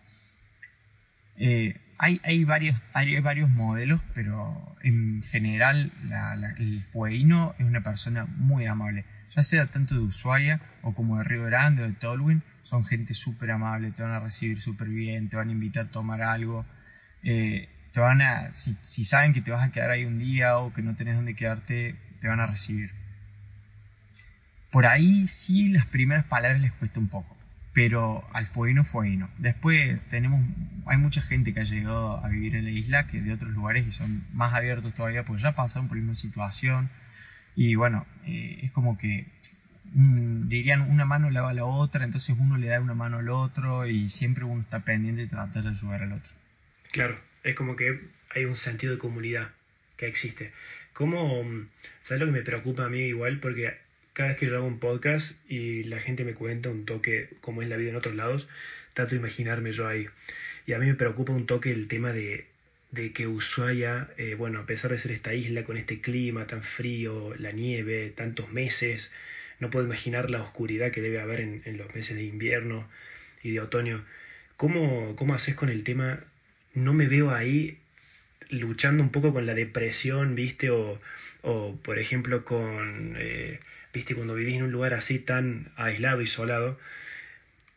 Eh, 1.38 1.77
hay, 2.00 2.22
hay, 2.24 2.44
varios, 2.46 2.82
hay 2.94 3.20
varios 3.20 3.50
modelos, 3.50 4.01
pero 4.15 4.75
en 4.82 5.22
general 5.22 5.91
el 6.58 6.84
fueguino 6.84 7.53
es 7.60 7.65
una 7.65 7.82
persona 7.82 8.25
muy 8.25 8.65
amable. 8.65 9.05
Ya 9.36 9.44
sea 9.44 9.65
tanto 9.65 9.96
de 9.96 10.01
Ushuaia 10.01 10.62
o 10.82 10.94
como 10.94 11.18
de 11.18 11.25
Río 11.25 11.44
Grande 11.44 11.84
o 11.84 11.88
de 11.88 11.94
Tolwyn, 11.94 12.42
son 12.62 12.86
gente 12.86 13.13
súper 13.13 13.51
amable, 13.51 13.92
te 13.92 14.04
van 14.04 14.13
a 14.13 14.20
recibir 14.20 14.62
súper 14.62 14.88
bien, 14.88 15.30
te 15.30 15.38
van 15.38 15.50
a 15.50 15.51
invitar 15.51 15.86
a 15.86 15.89
tomar 15.89 16.22
algo. 16.22 16.65
Eh, 17.24 17.68
te 17.92 18.00
van 18.00 18.22
a, 18.22 18.51
si, 18.51 19.04
saben 19.04 19.34
que 19.34 19.42
te 19.42 19.51
vas 19.51 19.63
a 19.63 19.72
quedar 19.72 19.92
ahí 19.92 20.06
un 20.06 20.20
día 20.20 20.58
o 20.58 20.74
que 20.74 20.82
no 20.82 20.96
tenés 20.96 21.15
dónde 21.15 21.36
quedarte, 21.36 21.96
te 22.20 22.27
van 22.27 22.39
a 22.39 22.48
recibir. 22.48 22.92
Por 24.72 24.86
ahí 24.86 25.27
sí 25.27 25.70
las 25.70 25.86
primeras 25.86 26.25
palabras 26.25 26.62
les 26.62 26.74
cuesta 26.74 27.00
un 27.00 27.08
poco 27.08 27.36
pero 27.75 28.25
al 28.32 28.46
fueguino 28.46 28.86
fueguino. 28.86 29.30
Después 29.38 30.04
tenemos, 30.04 30.42
hay 30.86 30.98
mucha 30.98 31.22
gente 31.22 31.54
que 31.54 31.60
ha 31.60 31.65
llegado 31.65 32.24
a 32.24 32.30
vivir 32.30 32.56
en 32.56 32.63
la 32.63 32.70
isla 32.72 33.06
que 33.06 33.22
de 33.22 33.34
otros 33.34 33.51
lugares 33.51 33.86
y 33.86 33.92
son 33.92 34.25
más 34.32 34.54
abiertos 34.54 34.94
todavía, 34.94 35.25
pues 35.25 35.42
ya 35.42 35.54
pasaron 35.56 35.89
por 35.89 35.98
la 35.98 36.01
misma 36.04 36.15
situación 36.15 36.89
y 37.55 37.75
bueno, 37.75 38.05
eh, 38.25 38.59
es 38.63 38.71
como 38.71 38.97
que 38.97 39.25
dirían 39.93 40.81
una 40.91 41.05
mano 41.05 41.29
lava 41.29 41.53
la 41.53 41.65
otra, 41.65 42.03
entonces 42.03 42.35
uno 42.38 42.57
le 42.57 42.67
da 42.67 42.81
una 42.81 42.95
mano 42.95 43.19
al 43.19 43.29
otro 43.29 43.88
y 43.88 44.09
siempre 44.09 44.43
uno 44.43 44.62
está 44.62 44.83
pendiente 44.83 45.21
de 45.21 45.27
tratar 45.27 45.63
de 45.63 45.69
ayudar 45.69 46.03
al 46.03 46.13
otro. 46.13 46.33
Claro, 46.91 47.17
es 47.43 47.55
como 47.55 47.75
que 47.75 48.01
hay 48.29 48.45
un 48.45 48.55
sentido 48.57 48.93
de 48.93 49.00
comunidad 49.00 49.51
que 49.95 50.07
existe. 50.07 50.51
¿Cómo, 50.93 51.43
¿Sabes 52.01 52.19
lo 52.19 52.25
que 52.25 52.31
me 52.33 52.41
preocupa 52.41 52.85
a 52.85 52.89
mí 52.89 53.00
igual? 53.00 53.39
Porque 53.39 53.77
cada 54.13 54.29
vez 54.29 54.38
que 54.38 54.47
yo 54.47 54.57
hago 54.57 54.67
un 54.67 54.79
podcast 54.79 55.33
y 55.50 55.83
la 55.83 56.00
gente 56.00 56.25
me 56.25 56.33
cuenta 56.33 56.69
un 56.69 56.85
toque 56.85 57.29
como 57.41 57.62
es 57.62 57.69
la 57.69 57.77
vida 57.77 57.91
en 57.91 57.95
otros 57.95 58.15
lados, 58.15 58.47
trato 58.93 59.12
de 59.12 59.17
imaginarme 59.17 59.71
yo 59.71 59.88
ahí. 59.88 60.07
Y 60.65 60.74
a 60.74 60.79
mí 60.79 60.88
me 60.88 60.95
preocupa 60.95 61.31
un 61.31 61.45
toque 61.45 61.71
el 61.71 61.88
tema 61.88 62.12
de, 62.12 62.47
de 62.96 63.12
que 63.14 63.28
Ushuaia, 63.28 64.10
eh, 64.18 64.36
bueno, 64.36 64.60
a 64.60 64.66
pesar 64.66 64.92
de 64.92 64.98
ser 64.98 65.12
esta 65.12 65.34
isla 65.34 65.64
con 65.64 65.78
este 65.78 66.02
clima 66.02 66.48
tan 66.48 66.64
frío, 66.64 67.36
la 67.38 67.52
nieve, 67.52 68.10
tantos 68.16 68.52
meses, 68.52 69.12
no 69.60 69.70
puedo 69.70 69.86
imaginar 69.86 70.32
la 70.32 70.42
oscuridad 70.42 70.92
que 70.92 71.02
debe 71.02 71.20
haber 71.20 71.42
en, 71.42 71.62
en 71.66 71.78
los 71.78 71.94
meses 71.94 72.16
de 72.16 72.24
invierno 72.24 72.88
y 73.44 73.52
de 73.52 73.60
otoño. 73.60 74.04
¿Cómo, 74.58 75.16
¿Cómo 75.18 75.36
haces 75.36 75.56
con 75.56 75.70
el 75.70 75.84
tema? 75.84 76.24
No 76.74 76.94
me 76.94 77.08
veo 77.08 77.32
ahí 77.32 77.78
luchando 78.50 79.04
un 79.04 79.10
poco 79.10 79.34
con 79.34 79.46
la 79.46 79.54
depresión, 79.54 80.36
¿viste? 80.36 80.70
O, 80.70 81.00
o 81.42 81.75
por 81.84 82.00
ejemplo, 82.00 82.46
con... 82.46 83.16
Eh, 83.18 83.60
viste, 83.94 84.16
cuando 84.16 84.36
vivís 84.36 84.56
en 84.56 84.64
un 84.64 84.72
lugar 84.72 84.94
así 84.94 85.20
tan 85.20 85.68
aislado, 85.75 86.22
isolado, 86.22 86.80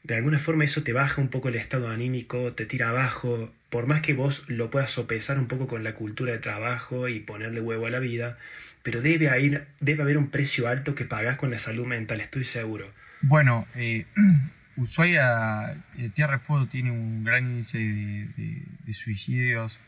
de 0.04 0.16
alguna 0.16 0.38
forma 0.38 0.64
eso 0.64 0.82
te 0.82 0.92
baja 0.92 1.20
un 1.20 1.28
poco 1.28 1.48
el 1.48 1.56
estado 1.56 1.88
anímico, 1.88 2.52
te 2.54 2.66
tira 2.66 2.90
abajo, 2.90 3.52
por 3.70 3.86
más 3.86 4.00
que 4.00 4.14
vos 4.14 4.44
lo 4.48 4.70
puedas 4.70 4.90
sopesar 4.90 5.38
un 5.38 5.48
poco 5.48 5.66
con 5.66 5.84
la 5.84 5.94
cultura 5.94 6.32
de 6.32 6.38
trabajo 6.38 7.08
y 7.08 7.20
ponerle 7.20 7.60
huevo 7.60 7.86
a 7.86 7.90
la 7.90 7.98
vida, 7.98 8.38
pero 8.82 9.02
debe 9.02 9.28
haber, 9.28 9.68
debe 9.80 10.02
haber 10.02 10.16
un 10.16 10.30
precio 10.30 10.68
alto 10.68 10.94
que 10.94 11.04
pagás 11.04 11.36
con 11.36 11.50
la 11.50 11.58
salud 11.58 11.86
mental, 11.86 12.20
estoy 12.20 12.44
seguro. 12.44 12.90
Bueno, 13.20 13.66
eh, 13.74 14.06
Ushuaia, 14.76 15.72
eh, 15.98 16.08
Tierra 16.14 16.34
de 16.34 16.38
Fuego 16.38 16.66
tiene 16.66 16.92
un 16.92 17.24
gran 17.24 17.44
índice 17.46 17.78
de, 17.78 18.92
suicidios, 18.92 19.80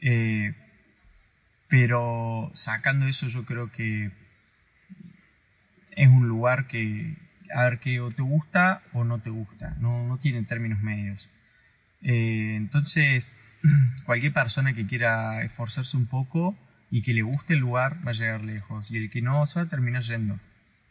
eh, 0.00 0.54
pero 1.68 2.50
sacando 2.54 3.06
eso 3.06 3.26
yo 3.26 3.44
creo 3.44 3.70
que 3.70 4.10
es 5.96 6.08
un 6.08 6.28
lugar 6.28 6.66
que, 6.68 7.16
a 7.54 7.64
ver, 7.64 7.78
que 7.78 8.00
o 8.00 8.10
te 8.10 8.22
gusta 8.22 8.82
o 8.92 9.04
no 9.04 9.18
te 9.20 9.30
gusta, 9.30 9.76
no, 9.80 10.06
no 10.06 10.18
tiene 10.18 10.42
términos 10.42 10.80
medios. 10.80 11.30
Eh, 12.02 12.54
entonces, 12.56 13.36
cualquier 14.06 14.32
persona 14.32 14.72
que 14.72 14.86
quiera 14.86 15.42
esforzarse 15.42 15.96
un 15.96 16.06
poco 16.06 16.56
y 16.90 17.02
que 17.02 17.14
le 17.14 17.22
guste 17.22 17.54
el 17.54 17.60
lugar 17.60 17.98
va 18.06 18.10
a 18.10 18.14
llegar 18.14 18.42
lejos 18.42 18.90
y 18.90 18.96
el 18.96 19.10
que 19.10 19.22
no 19.22 19.44
se 19.46 19.60
va 19.60 19.66
a 19.66 19.68
terminar 19.68 20.02
yendo. 20.02 20.38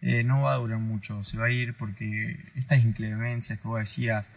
Eh, 0.02 0.24
no 0.24 0.42
va 0.42 0.54
a 0.54 0.58
durar 0.58 0.80
mucho, 0.80 1.24
se 1.26 1.38
va 1.38 1.48
a 1.48 1.52
ir 1.52 1.74
porque 1.74 2.40
estas 2.56 2.84
inclemencias 2.84 3.60
que 3.60 3.68
vos 3.68 3.80
decías, 3.80 4.30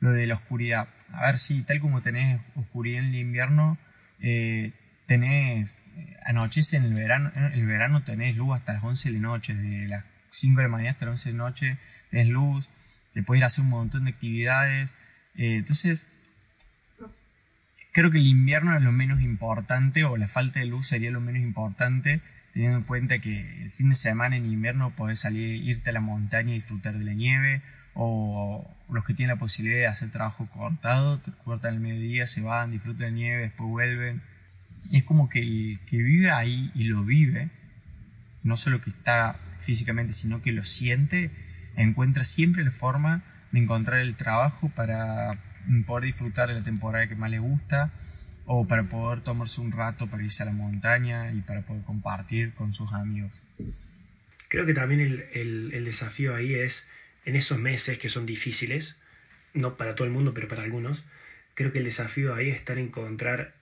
lo 0.00 0.10
de 0.10 0.26
la 0.26 0.34
oscuridad, 0.34 0.88
a 1.12 1.26
ver 1.26 1.38
si 1.38 1.62
tal 1.62 1.80
como 1.80 2.02
tenés 2.02 2.40
oscuridad 2.56 3.04
en 3.04 3.10
el 3.10 3.14
invierno, 3.16 3.78
eh, 4.20 4.72
tenés, 5.06 5.86
anochece 6.24 6.76
en 6.76 6.84
el 6.84 6.94
verano, 6.94 7.30
en 7.34 7.44
el 7.44 7.66
verano 7.66 8.02
tenés 8.02 8.36
luz 8.36 8.56
hasta 8.56 8.74
las 8.74 8.82
11 8.82 9.12
de 9.12 9.14
la 9.14 9.28
noche, 9.28 9.54
de 9.54 9.88
las 9.88 10.04
5 10.30 10.58
de 10.58 10.62
la 10.64 10.70
mañana 10.70 10.90
hasta 10.90 11.06
las 11.06 11.12
11 11.24 11.32
de 11.32 11.38
la 11.38 11.44
noche, 11.44 11.78
tenés 12.10 12.28
luz, 12.28 12.68
te 13.12 13.22
puedes 13.22 13.40
ir 13.40 13.44
a 13.44 13.46
hacer 13.48 13.64
un 13.64 13.70
montón 13.70 14.04
de 14.04 14.10
actividades, 14.10 14.96
eh, 15.36 15.56
entonces 15.56 16.08
creo 17.92 18.10
que 18.10 18.18
el 18.18 18.26
invierno 18.26 18.76
es 18.76 18.82
lo 18.82 18.92
menos 18.92 19.20
importante 19.20 20.04
o 20.04 20.16
la 20.16 20.28
falta 20.28 20.60
de 20.60 20.66
luz 20.66 20.86
sería 20.86 21.10
lo 21.10 21.20
menos 21.20 21.42
importante 21.42 22.20
teniendo 22.56 22.78
en 22.78 22.84
cuenta 22.84 23.18
que 23.18 23.64
el 23.64 23.70
fin 23.70 23.90
de 23.90 23.94
semana 23.94 24.34
en 24.34 24.50
invierno 24.50 24.90
podés 24.96 25.20
salir, 25.20 25.62
irte 25.62 25.90
a 25.90 25.92
la 25.92 26.00
montaña 26.00 26.52
y 26.52 26.54
disfrutar 26.54 26.96
de 26.96 27.04
la 27.04 27.12
nieve, 27.12 27.60
o 27.92 28.66
los 28.88 29.04
que 29.04 29.12
tienen 29.12 29.34
la 29.34 29.38
posibilidad 29.38 29.80
de 29.80 29.86
hacer 29.88 30.10
trabajo 30.10 30.48
cortado, 30.50 31.20
cortan 31.44 31.74
el 31.74 31.80
mediodía, 31.80 32.26
se 32.26 32.40
van, 32.40 32.70
disfrutan 32.70 32.98
de 32.98 33.04
la 33.04 33.10
nieve, 33.10 33.42
después 33.42 33.68
vuelven. 33.68 34.22
Es 34.90 35.04
como 35.04 35.28
que 35.28 35.40
el 35.40 35.78
que 35.80 35.98
vive 35.98 36.30
ahí 36.30 36.70
y 36.74 36.84
lo 36.84 37.04
vive, 37.04 37.50
no 38.42 38.56
solo 38.56 38.80
que 38.80 38.88
está 38.88 39.36
físicamente, 39.66 40.12
sino 40.12 40.40
que 40.40 40.52
lo 40.52 40.64
siente, 40.64 41.30
encuentra 41.76 42.24
siempre 42.24 42.64
la 42.64 42.70
forma 42.70 43.24
de 43.50 43.60
encontrar 43.60 44.00
el 44.00 44.14
trabajo 44.14 44.70
para 44.74 45.38
poder 45.86 46.04
disfrutar 46.04 46.48
de 46.48 46.54
la 46.54 46.62
temporada 46.62 47.08
que 47.08 47.16
más 47.16 47.30
le 47.30 47.40
gusta, 47.40 47.92
o 48.46 48.66
para 48.66 48.84
poder 48.84 49.20
tomarse 49.20 49.60
un 49.60 49.72
rato 49.72 50.06
para 50.06 50.22
irse 50.22 50.44
a 50.44 50.46
la 50.46 50.52
montaña 50.52 51.32
y 51.32 51.40
para 51.40 51.62
poder 51.62 51.82
compartir 51.82 52.54
con 52.54 52.72
sus 52.72 52.92
amigos. 52.92 53.42
Creo 54.48 54.64
que 54.64 54.74
también 54.74 55.00
el, 55.00 55.72
el, 55.74 55.84
desafío 55.84 56.36
ahí 56.36 56.54
es, 56.54 56.84
en 57.24 57.34
esos 57.34 57.58
meses 57.58 57.98
que 57.98 58.08
son 58.08 58.24
difíciles, 58.24 58.94
no 59.52 59.76
para 59.76 59.96
todo 59.96 60.06
el 60.06 60.12
mundo, 60.12 60.32
pero 60.32 60.46
para 60.46 60.62
algunos, 60.62 61.02
creo 61.54 61.72
que 61.72 61.80
el 61.80 61.84
desafío 61.84 62.34
ahí 62.36 62.50
es 62.50 62.56
estar 62.56 62.78
encontrar 62.78 63.54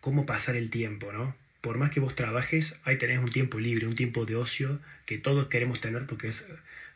cómo 0.00 0.26
pasar 0.26 0.56
el 0.56 0.70
tiempo, 0.70 1.12
¿no? 1.12 1.36
Por 1.62 1.78
más 1.78 1.90
que 1.90 2.00
vos 2.00 2.14
trabajes, 2.14 2.74
ahí 2.84 2.98
tenés 2.98 3.18
un 3.20 3.30
tiempo 3.30 3.58
libre, 3.58 3.86
un 3.86 3.94
tiempo 3.94 4.26
de 4.26 4.36
ocio 4.36 4.80
que 5.06 5.16
todos 5.16 5.46
queremos 5.46 5.80
tener 5.80 6.04
porque 6.06 6.28
es 6.28 6.44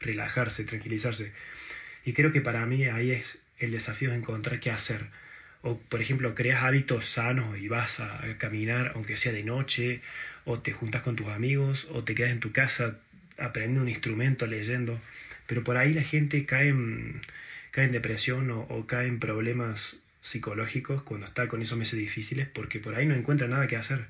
relajarse, 0.00 0.64
tranquilizarse. 0.64 1.32
Y 2.04 2.12
creo 2.12 2.32
que 2.32 2.42
para 2.42 2.66
mí 2.66 2.85
ahí 2.85 3.11
es 3.11 3.38
el 3.58 3.70
desafío 3.70 4.11
de 4.11 4.16
encontrar 4.16 4.61
qué 4.61 4.70
hacer 4.70 5.08
o 5.66 5.78
por 5.78 6.00
ejemplo 6.00 6.35
creas 6.35 6.62
hábitos 6.62 7.06
sanos 7.06 7.58
y 7.58 7.66
vas 7.66 7.99
a 7.99 8.20
caminar 8.38 8.92
aunque 8.94 9.16
sea 9.16 9.32
de 9.32 9.42
noche, 9.42 10.00
o 10.44 10.61
te 10.61 10.73
juntas 10.73 11.02
con 11.02 11.16
tus 11.16 11.28
amigos, 11.28 11.88
o 11.90 12.04
te 12.04 12.14
quedas 12.14 12.30
en 12.30 12.40
tu 12.40 12.52
casa 12.52 12.99
aprendiendo 13.38 13.82
un 13.82 13.88
instrumento, 13.88 14.46
leyendo, 14.46 15.00
pero 15.46 15.64
por 15.64 15.76
ahí 15.76 15.92
la 15.92 16.02
gente 16.02 16.46
cae 16.46 16.68
en, 16.68 17.20
cae 17.73 17.87
en 17.87 17.92
depresión 17.92 18.50
o, 18.50 18.87
cae 18.87 19.08
en 19.08 19.18
problemas 19.18 19.96
psicológicos 20.23 21.02
cuando 21.02 21.26
está 21.26 21.49
con 21.49 21.62
esos 21.62 21.76
meses 21.76 21.99
difíciles, 21.99 22.49
porque 22.49 22.78
por 22.78 22.94
ahí 22.94 23.06
no 23.06 23.14
encuentra 23.14 23.49
nada 23.49 23.66
que 23.66 23.76
hacer. 23.76 24.06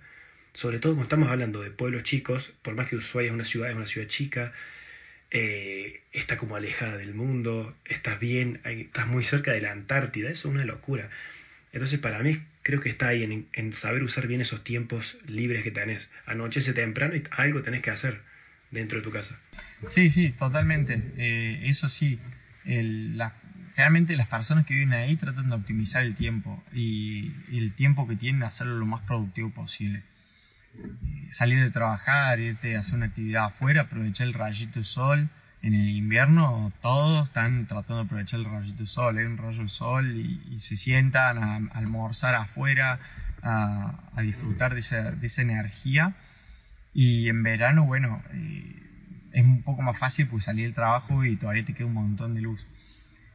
Sobre 0.57 0.79
todo 0.79 0.93
cuando 0.93 1.03
estamos 1.03 1.29
hablando 1.29 1.61
de 1.61 1.71
pueblos 1.71 2.03
chicos, 2.03 2.51
por 2.63 2.75
más 2.75 2.87
que 2.87 2.97
Ushuaia 2.97 3.27
es 3.27 3.35
una 3.35 3.45
ciudad, 3.45 3.69
es 3.69 3.77
una 3.77 3.85
ciudad 3.85 4.09
chica, 4.09 4.55
eh, 5.31 6.01
está 6.13 6.39
como 6.39 6.57
alejada 6.57 6.97
del 6.97 7.13
mundo, 7.13 7.77
estás 7.85 8.19
bien, 8.19 8.63
estás 8.65 9.07
muy 9.07 9.23
cerca 9.23 9.53
de 9.53 9.61
la 9.61 9.73
Antártida, 9.73 10.31
eso 10.31 10.49
es 10.49 10.55
una 10.55 10.65
locura. 10.65 11.11
Entonces 11.75 11.99
para 11.99 12.21
mí 12.21 12.41
creo 12.63 12.81
que 12.81 12.89
está 12.89 13.09
ahí 13.09 13.47
en, 13.53 13.73
saber 13.75 14.03
usar 14.03 14.27
bien 14.29 14.41
esos 14.41 14.65
tiempos 14.65 15.19
libres 15.27 15.63
que 15.63 15.71
tenés. 15.71 16.09
Anochece 16.25 16.73
temprano 16.73 17.15
y 17.15 17.23
algo 17.33 17.61
tenés 17.61 17.83
que 17.83 17.91
hacer 17.91 18.23
dentro 18.71 19.01
de 19.01 19.05
tu 19.05 19.11
casa. 19.11 19.39
Sí, 19.87 20.09
sí, 20.09 20.31
totalmente. 20.31 21.03
Eh, 21.19 21.65
eso 21.65 21.91
sí, 21.91 22.19
el, 22.65 23.21
generalmente 23.75 24.17
las 24.17 24.29
personas 24.29 24.65
que 24.65 24.73
viven 24.73 24.95
ahí 24.95 25.17
tratan 25.17 25.51
de 25.51 25.55
optimizar 25.55 26.03
el 26.03 26.15
tiempo 26.15 26.65
y, 26.73 27.31
el 27.53 27.75
tiempo 27.75 28.09
que 28.09 28.17
tienen 28.17 28.43
hacerlo 28.43 28.79
lo 28.79 28.87
más 28.87 29.03
productivo 29.03 29.51
posible. 29.51 30.03
Salir 31.29 31.63
de 31.63 31.71
trabajar, 31.71 32.39
irte 32.41 32.77
a 32.77 32.81
hacer 32.81 32.97
una 32.97 33.07
actividad 33.07 33.47
afuera, 33.47 33.83
aprovechar 33.83 34.27
el 34.27 34.35
rayito 34.35 34.79
de 34.79 34.85
sol, 34.85 35.29
en 35.63 35.75
el 35.75 35.89
invierno 35.89 36.73
todos 36.81 37.27
están 37.27 37.67
tratando 37.67 37.97
de 37.97 38.07
aprovechar 38.07 38.41
el 38.41 38.47
rayito 38.47 38.79
de 38.79 38.87
sol, 38.87 39.19
hay 39.19 39.25
un 39.25 39.37
rayo 39.37 39.63
de 39.63 39.69
sol 39.69 40.15
y, 40.15 40.59
se 40.59 40.77
sientan 40.77 41.39
a, 41.39 41.57
almorzar 41.75 42.35
afuera, 42.35 43.01
a, 43.43 44.23
disfrutar 44.23 44.75
de 44.75 44.81
esa, 44.81 45.11
de 45.11 45.27
esa, 45.27 45.43
energía. 45.43 46.15
Y 46.95 47.29
en 47.29 47.43
verano, 47.43 47.85
bueno, 47.85 48.23
eh, 48.33 48.83
es 49.33 49.45
un 49.45 49.63
poco 49.63 49.83
más 49.83 49.99
fácil 49.99 50.29
pues 50.29 50.45
salir 50.45 50.67
del 50.67 50.75
trabajo 50.75 51.25
y 51.25 51.37
todavía 51.37 51.65
te 51.65 51.75
queda 51.75 51.89
un 51.89 51.95
montón 51.95 52.35
de 52.35 52.43
luz. 52.43 52.67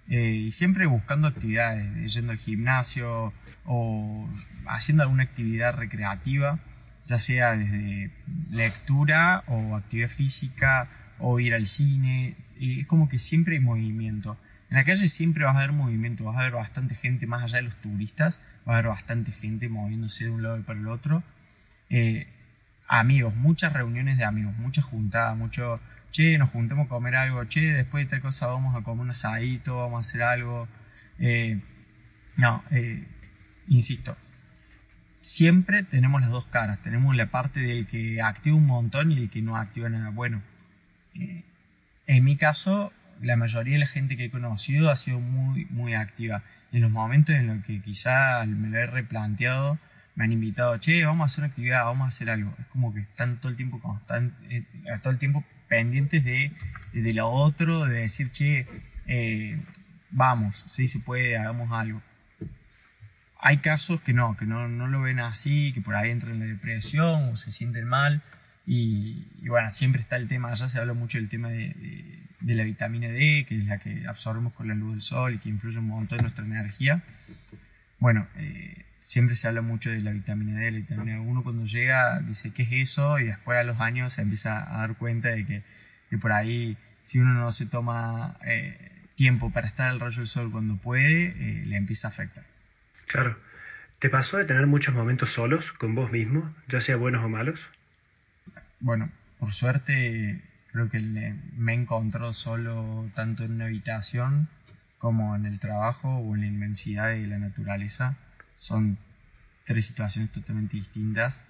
Eh, 0.07 0.43
y 0.45 0.51
siempre 0.51 0.87
buscando 0.87 1.27
actividades, 1.27 2.13
yendo 2.13 2.31
al 2.31 2.37
gimnasio 2.37 3.33
o 3.65 4.29
haciendo 4.67 5.03
alguna 5.03 5.23
actividad 5.23 5.75
recreativa, 5.75 6.59
ya 7.05 7.17
sea 7.17 7.51
desde 7.51 8.11
lectura 8.53 9.43
o 9.47 9.75
actividad 9.75 10.09
física 10.09 10.89
o 11.19 11.39
ir 11.39 11.53
al 11.53 11.65
cine, 11.65 12.35
es 12.59 12.87
como 12.87 13.07
que 13.07 13.19
siempre 13.19 13.55
hay 13.55 13.61
movimiento. 13.61 14.37
En 14.69 14.77
la 14.77 14.83
calle 14.85 15.07
siempre 15.07 15.43
vas 15.43 15.55
a 15.55 15.59
ver 15.59 15.73
movimiento, 15.73 16.23
vas 16.23 16.37
a 16.37 16.43
ver 16.43 16.53
bastante 16.53 16.95
gente, 16.95 17.27
más 17.27 17.43
allá 17.43 17.57
de 17.57 17.63
los 17.63 17.75
turistas, 17.75 18.41
vas 18.65 18.75
a 18.75 18.77
ver 18.77 18.87
bastante 18.87 19.31
gente 19.31 19.67
moviéndose 19.69 20.25
de 20.25 20.31
un 20.31 20.43
lado 20.43 20.63
para 20.63 20.79
el 20.79 20.87
otro. 20.87 21.23
Eh, 21.89 22.27
amigos, 22.87 23.35
muchas 23.35 23.73
reuniones 23.73 24.17
de 24.17 24.23
amigos, 24.23 24.55
muchas 24.57 24.85
juntadas, 24.85 25.37
mucho, 25.37 25.79
che, 26.11 26.37
nos 26.37 26.49
juntemos 26.49 26.85
a 26.85 26.89
comer 26.89 27.15
algo, 27.15 27.45
che, 27.45 27.73
después 27.73 28.05
de 28.05 28.09
tal 28.09 28.21
cosa 28.21 28.47
vamos 28.47 28.75
a 28.75 28.81
comer 28.81 29.01
un 29.01 29.09
asadito, 29.11 29.77
vamos 29.77 29.97
a 29.97 30.01
hacer 30.01 30.23
algo. 30.23 30.67
Eh, 31.19 31.59
no, 32.37 32.63
eh, 32.71 33.05
insisto, 33.67 34.15
siempre 35.21 35.83
tenemos 35.83 36.21
las 36.21 36.31
dos 36.31 36.47
caras, 36.47 36.79
tenemos 36.81 37.15
la 37.15 37.27
parte 37.27 37.61
del 37.61 37.87
que 37.87 38.21
activa 38.21 38.57
un 38.57 38.65
montón 38.65 39.11
y 39.11 39.17
el 39.17 39.29
que 39.29 39.41
no 39.41 39.55
activa 39.55 39.87
nada. 39.87 40.09
Bueno, 40.09 40.41
eh, 41.13 41.43
en 42.07 42.23
mi 42.23 42.35
caso, 42.35 42.91
la 43.21 43.37
mayoría 43.37 43.73
de 43.73 43.79
la 43.79 43.87
gente 43.87 44.17
que 44.17 44.25
he 44.25 44.31
conocido 44.31 44.89
ha 44.89 44.95
sido 44.95 45.19
muy, 45.19 45.65
muy 45.65 45.93
activa. 45.93 46.43
En 46.73 46.81
los 46.81 46.91
momentos 46.91 47.35
en 47.35 47.47
los 47.47 47.65
que 47.65 47.81
quizá 47.81 48.45
me 48.45 48.69
lo 48.69 48.77
he 48.79 48.87
replanteado, 48.87 49.77
me 50.15 50.25
han 50.25 50.31
invitado, 50.31 50.77
che, 50.77 51.05
vamos 51.05 51.23
a 51.23 51.25
hacer 51.25 51.43
una 51.43 51.51
actividad, 51.51 51.85
vamos 51.85 52.05
a 52.05 52.07
hacer 52.09 52.29
algo. 52.29 52.53
Es 52.59 52.65
como 52.67 52.93
que 52.93 53.01
están 53.01 53.39
todo 53.39 53.49
el 53.49 53.55
tiempo 53.55 53.79
eh, 54.49 54.65
todo 55.01 55.11
el 55.13 55.19
tiempo 55.19 55.43
pendientes 55.69 56.25
de, 56.25 56.51
de 56.93 57.13
lo 57.13 57.29
otro, 57.29 57.85
de 57.85 58.01
decir, 58.01 58.31
che, 58.31 58.65
eh, 59.07 59.61
vamos, 60.09 60.63
sí 60.65 60.87
se 60.87 60.99
puede, 60.99 61.37
hagamos 61.37 61.71
algo. 61.71 62.01
Hay 63.41 63.57
casos 63.57 64.01
que 64.01 64.13
no, 64.13 64.37
que 64.37 64.45
no, 64.45 64.67
no 64.67 64.87
lo 64.87 65.01
ven 65.01 65.19
así, 65.19 65.73
que 65.73 65.81
por 65.81 65.95
ahí 65.95 66.11
entran 66.11 66.33
en 66.33 66.39
la 66.41 66.45
depresión 66.45 67.29
o 67.29 67.35
se 67.35 67.51
sienten 67.51 67.85
mal. 67.85 68.21
Y, 68.65 69.25
bueno, 69.47 69.69
siempre 69.71 69.99
está 69.99 70.15
el 70.15 70.27
tema, 70.27 70.53
ya 70.53 70.69
se 70.69 70.79
habla 70.79 70.93
mucho 70.93 71.17
del 71.17 71.27
tema 71.27 71.49
de, 71.49 72.19
la 72.41 72.63
vitamina 72.63 73.07
D, 73.07 73.45
que 73.47 73.55
es 73.55 73.65
la 73.65 73.79
que 73.79 74.07
absorbemos 74.07 74.53
con 74.53 74.67
la 74.67 74.75
luz 74.75 74.91
del 74.91 75.01
sol 75.01 75.33
y 75.33 75.37
que 75.39 75.49
influye 75.49 75.79
un 75.79 75.87
montón 75.87 76.19
en 76.19 76.23
nuestra 76.23 76.45
energía. 76.45 77.03
Bueno, 77.99 78.27
eh, 78.37 78.85
siempre 78.99 79.35
se 79.35 79.47
habla 79.47 79.61
mucho 79.61 79.89
de 79.89 80.01
la 80.01 80.11
vitamina 80.11 80.59
D, 80.59 80.71
la 80.71 80.77
vitamina 80.77 81.13
D. 81.13 81.19
Uno 81.19 81.43
cuando 81.43 81.63
llega 81.63 82.19
dice, 82.19 82.53
¿qué 82.53 82.63
es 82.63 82.71
eso? 82.71 83.19
Y 83.19 83.25
después 83.25 83.57
a 83.57 83.63
los 83.63 83.81
años 83.81 84.13
se 84.13 84.21
empieza 84.21 84.75
a 84.75 84.81
dar 84.81 84.95
cuenta 84.97 85.29
de 85.29 85.45
que, 85.45 86.17
por 86.19 86.31
ahí, 86.31 86.77
si 87.03 87.19
uno 87.19 87.33
no 87.33 87.49
se 87.49 87.65
toma 87.65 88.37
eh, 88.45 88.77
tiempo 89.15 89.51
para 89.51 89.65
estar 89.65 89.89
al 89.89 89.99
rayo 89.99 90.17
del 90.17 90.27
sol 90.27 90.51
cuando 90.51 90.77
puede, 90.77 91.25
eh, 91.25 91.65
le 91.65 91.75
empieza 91.75 92.07
a 92.07 92.11
afectar. 92.11 92.50
Claro. 93.11 93.37
¿Te 93.99 94.09
pasó 94.09 94.37
de 94.37 94.45
tener 94.45 94.67
muchos 94.67 94.95
momentos 94.95 95.31
solos 95.31 95.73
con 95.73 95.95
vos 95.95 96.11
mismo, 96.11 96.55
ya 96.69 96.79
sea 96.79 96.95
buenos 96.95 97.23
o 97.23 97.29
malos? 97.29 97.59
bueno, 98.79 99.11
por 99.37 99.51
suerte 99.53 100.41
creo 100.71 100.89
que 100.89 100.99
me 101.55 101.73
encontró 101.73 102.33
solo 102.33 103.09
tanto 103.13 103.43
en 103.43 103.53
una 103.53 103.65
habitación 103.65 104.47
como 104.97 105.35
en 105.35 105.45
el 105.45 105.59
trabajo 105.59 106.09
o 106.17 106.35
en 106.35 106.41
la 106.41 106.47
inmensidad 106.47 107.09
de 107.09 107.27
la 107.27 107.37
naturaleza, 107.37 108.17
son 108.55 108.97
tres 109.65 109.87
situaciones 109.87 110.31
totalmente 110.31 110.77
distintas. 110.77 111.43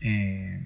Eh, 0.00 0.60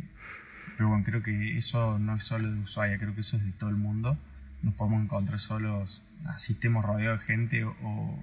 pero 0.76 0.88
bueno, 0.88 1.04
creo 1.04 1.22
que 1.22 1.56
eso 1.56 1.98
no 1.98 2.16
es 2.16 2.24
solo 2.24 2.50
de 2.50 2.58
Ushuaia, 2.58 2.98
creo 2.98 3.14
que 3.14 3.20
eso 3.20 3.36
es 3.36 3.44
de 3.44 3.52
todo 3.52 3.70
el 3.70 3.76
mundo. 3.76 4.18
Nos 4.62 4.74
podemos 4.74 5.04
encontrar 5.04 5.38
solos, 5.38 6.02
así 6.26 6.54
estemos 6.54 6.84
rodeados 6.84 7.20
de 7.20 7.26
gente 7.26 7.64
o, 7.64 8.22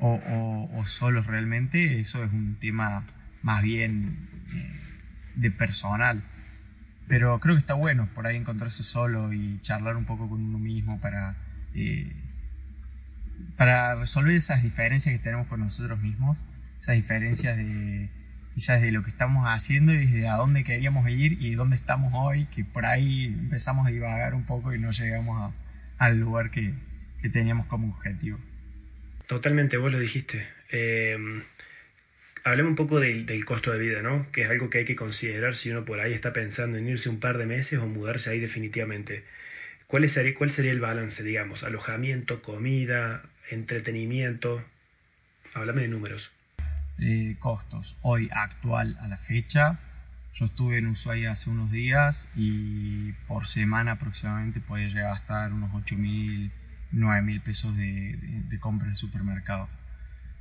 o, 0.00 0.82
solos 0.84 1.26
realmente, 1.26 2.00
eso 2.00 2.24
es 2.24 2.32
un 2.32 2.56
tema 2.58 3.04
más 3.42 3.62
bien 3.62 4.28
eh, 4.52 4.80
de 5.36 5.50
personal. 5.50 6.22
Pero 7.06 7.38
creo 7.40 7.54
que 7.54 7.60
está 7.60 7.74
bueno 7.74 8.08
por 8.14 8.26
ahí 8.26 8.36
encontrarse 8.36 8.84
solo 8.84 9.32
y 9.32 9.58
charlar 9.60 9.96
un 9.96 10.04
poco 10.04 10.28
con 10.28 10.42
uno 10.42 10.58
mismo 10.58 11.00
para, 11.00 11.36
eh, 11.74 12.12
para 13.56 13.96
resolver 13.96 14.34
esas 14.34 14.62
diferencias 14.62 15.14
que 15.14 15.22
tenemos 15.22 15.46
con 15.48 15.60
nosotros 15.60 16.00
mismos, 16.00 16.44
esas 16.78 16.96
diferencias 16.96 17.56
de 17.56 18.10
quizás 18.54 18.80
de 18.80 18.92
lo 18.92 19.02
que 19.02 19.10
estamos 19.10 19.44
haciendo 19.46 19.92
y 19.94 20.06
de 20.06 20.28
a 20.28 20.34
dónde 20.34 20.64
queríamos 20.64 21.08
ir 21.08 21.40
y 21.40 21.54
dónde 21.54 21.76
estamos 21.76 22.12
hoy, 22.14 22.46
que 22.46 22.64
por 22.64 22.86
ahí 22.86 23.26
empezamos 23.26 23.86
a 23.86 23.90
divagar 23.90 24.34
un 24.34 24.44
poco 24.44 24.74
y 24.74 24.78
no 24.78 24.90
llegamos 24.90 25.52
al 25.98 26.18
lugar 26.18 26.50
que, 26.50 26.74
que 27.20 27.28
teníamos 27.28 27.66
como 27.66 27.88
objetivo. 27.88 28.38
Totalmente, 29.30 29.76
vos 29.76 29.92
lo 29.92 30.00
dijiste. 30.00 30.44
Eh, 30.72 31.16
hablemos 32.42 32.70
un 32.70 32.74
poco 32.74 32.98
del, 32.98 33.44
costo 33.44 33.70
de 33.70 33.78
vida, 33.78 34.02
¿no? 34.02 34.26
Que 34.32 34.42
es 34.42 34.50
algo 34.50 34.70
que 34.70 34.78
hay 34.78 34.84
que 34.84 34.96
considerar 34.96 35.54
si 35.54 35.70
uno 35.70 35.84
por 35.84 36.00
ahí 36.00 36.12
está 36.12 36.32
pensando 36.32 36.78
en 36.78 36.88
irse 36.88 37.08
un 37.08 37.20
par 37.20 37.38
de 37.38 37.46
meses 37.46 37.78
o 37.78 37.86
mudarse 37.86 38.30
ahí 38.30 38.40
definitivamente. 38.40 39.22
¿Cuál 39.86 40.10
sería, 40.10 40.34
cuál 40.34 40.50
sería 40.50 40.72
el 40.72 40.80
balance, 40.80 41.22
digamos? 41.22 41.62
Alojamiento, 41.62 42.42
comida, 42.42 43.22
entretenimiento. 43.52 44.64
Háblame 45.54 45.82
de 45.82 45.88
números. 45.88 46.32
Eh, 46.98 47.36
costos. 47.38 47.98
Hoy, 48.02 48.28
actual, 48.32 48.98
a 49.00 49.06
la 49.06 49.16
fecha, 49.16 49.78
yo 50.34 50.46
estuve 50.46 50.78
en 50.78 50.88
Ushuaia 50.88 51.30
hace 51.30 51.50
unos 51.50 51.70
días 51.70 52.30
y 52.34 53.12
por 53.28 53.46
semana 53.46 53.92
aproximadamente 53.92 54.58
podía 54.58 54.88
llegar 54.88 55.12
a 55.12 55.14
estar 55.14 55.52
unos 55.52 55.70
8.000 55.70 56.50
9 56.92 57.22
mil 57.22 57.40
pesos 57.40 57.76
de, 57.76 58.10
en 58.10 58.48
el 58.86 58.96
supermercado, 58.96 59.68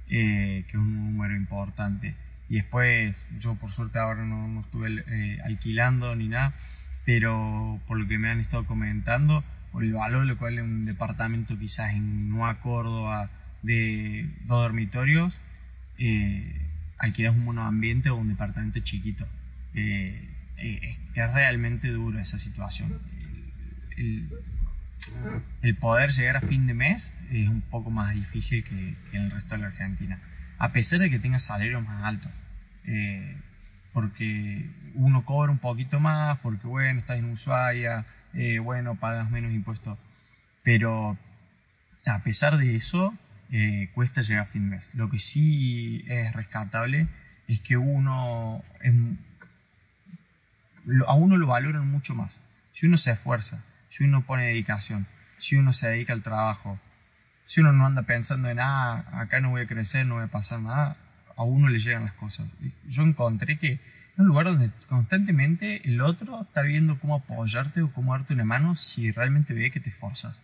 eh, 0.10 0.66
que 0.68 0.72
es 0.72 0.76
un 0.76 1.12
número 1.12 1.36
importante. 1.36 2.16
Y 2.50 2.56
después, 2.56 3.28
yo 3.40 3.56
por 3.56 3.70
suerte 3.70 4.00
ahora 4.00 4.26
no, 4.26 4.62
estuve 4.62 5.04
eh, 5.08 5.40
alquilando 5.46 6.16
ni 6.16 6.28
nada, 6.28 6.54
pero 7.06 7.80
por 7.88 8.00
lo 8.00 8.08
que 8.08 8.18
me 8.18 8.30
han 8.30 8.40
estado 8.40 8.66
comentando, 8.66 9.44
por 9.72 9.84
el 9.84 9.94
valor 9.94 10.26
lo 10.26 10.38
cual 10.38 10.60
un 10.60 10.84
departamento 10.84 11.58
quizás 11.58 11.94
en 11.94 12.30
Nueva 12.30 12.60
Córdoba 12.60 13.30
de 13.62 14.28
dos 14.46 14.64
dormitorios, 14.64 15.40
eh, 16.00 16.60
alquilas 16.98 17.36
un 17.36 17.46
monoambiente 17.46 18.10
o 18.10 18.16
un 18.16 18.28
departamento 18.28 18.80
chiquito. 18.80 19.28
Eh, 19.76 20.28
es 20.58 21.34
realmente 21.34 21.90
duro 21.90 22.20
esa 22.20 22.40
situación. 22.40 23.00
Poder 25.80 26.12
llegar 26.12 26.38
a 26.38 26.42
fin 26.42 26.68
de 26.68 26.74
mes 26.74 27.16
es 27.32 27.48
un 27.48 27.62
poco 27.62 27.90
más 27.92 28.14
difícil 28.14 28.64
que, 28.64 28.96
en 29.14 29.24
el 29.24 29.32
resto 29.32 29.56
de 29.56 29.62
la 29.62 29.68
Argentina, 29.68 30.20
a 30.58 30.72
pesar 30.72 31.00
de 31.00 31.10
que 31.10 31.20
tenga 31.20 31.40
salarios 31.40 31.84
más 31.84 32.04
altos. 32.04 32.32
Eh, 32.86 33.38
porque 33.94 34.70
uno 34.96 35.26
cobra 35.26 35.52
un 35.52 35.58
poquito 35.58 36.00
más, 36.00 36.38
porque 36.40 36.68
bueno, 36.68 37.00
estás 37.00 37.18
en 37.18 37.32
Ushuaia, 37.32 38.06
eh, 38.34 38.60
bueno, 38.60 38.96
pagas 38.96 39.30
menos 39.32 39.52
impuestos. 39.52 39.98
Pero 40.64 41.18
a 42.06 42.20
pesar 42.20 42.58
de 42.58 42.76
eso, 42.76 43.14
eh, 43.52 43.90
cuesta 43.94 44.22
llegar 44.22 44.44
a 44.44 44.46
fin 44.46 44.70
de 44.70 44.76
mes. 44.76 44.92
Lo 44.94 45.10
que 45.10 45.20
sí 45.20 46.06
es 46.08 46.34
rescatable 46.34 47.08
es 47.48 47.60
que 47.62 47.78
uno 47.78 48.64
a 51.08 51.14
uno 51.14 51.38
lo 51.38 51.48
valoran 51.48 51.88
mucho 51.88 52.16
más. 52.16 52.42
Si 52.72 52.86
uno 52.86 52.98
se 52.98 53.12
esfuerza, 53.12 53.64
si 54.00 54.06
uno 54.06 54.26
pone 54.26 54.46
dedicación, 54.46 55.06
si 55.36 55.58
uno 55.58 55.74
se 55.74 55.90
dedica 55.90 56.14
al 56.14 56.22
trabajo, 56.22 56.80
si 57.46 57.60
uno 57.60 57.74
no 57.74 57.86
anda 57.86 58.04
pensando 58.04 58.50
en, 58.50 58.58
ah, 58.62 59.04
acá 59.12 59.42
no 59.42 59.50
voy 59.50 59.64
a 59.64 59.68
crecer, 59.68 60.06
no 60.06 60.16
voy 60.16 60.24
a 60.24 60.28
pasar 60.28 60.62
nada, 60.62 60.96
a 61.36 61.44
uno 61.44 61.68
le 61.68 61.80
llegan 61.80 62.06
las 62.06 62.14
cosas. 62.14 62.48
Yo 62.88 63.04
encontré 63.04 63.60
que 63.60 63.74
es 63.74 63.80
un 64.16 64.28
lugar 64.28 64.46
donde 64.46 64.72
constantemente 64.88 65.82
el 65.84 66.00
otro 66.00 66.44
está 66.44 66.62
viendo 66.62 66.98
cómo 66.98 67.16
apoyarte 67.16 67.82
o 67.82 67.92
cómo 67.92 68.14
darte 68.14 68.34
una 68.34 68.46
mano 68.46 68.74
si 68.74 69.12
realmente 69.12 69.54
ve 69.54 69.70
que 69.70 69.82
te 69.82 69.90
esforzas. 69.90 70.44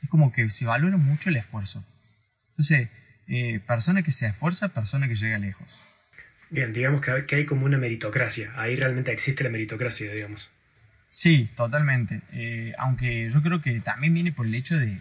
Es 0.00 0.08
como 0.08 0.30
que 0.30 0.48
se 0.48 0.66
valora 0.66 0.96
mucho 0.96 1.28
el 1.28 1.36
esfuerzo. 1.36 1.84
Entonces, 2.50 2.88
eh, 3.26 3.58
persona 3.66 4.04
que 4.04 4.12
se 4.12 4.26
esfuerza, 4.26 4.68
persona 4.68 5.08
que 5.08 5.16
llega 5.16 5.38
lejos. 5.38 5.96
Bien, 6.50 6.72
digamos 6.72 7.00
que 7.00 7.34
hay 7.34 7.46
como 7.46 7.66
una 7.66 7.78
meritocracia. 7.78 8.52
Ahí 8.54 8.76
realmente 8.76 9.10
existe 9.10 9.42
la 9.42 9.50
meritocracia, 9.50 10.12
digamos. 10.12 10.48
Sí, 11.12 11.46
totalmente. 11.56 12.22
Eh, 12.32 12.72
aunque 12.78 13.28
yo 13.28 13.42
creo 13.42 13.60
que 13.60 13.80
también 13.80 14.14
viene 14.14 14.32
por 14.32 14.46
el 14.46 14.54
hecho 14.54 14.78
de 14.78 14.98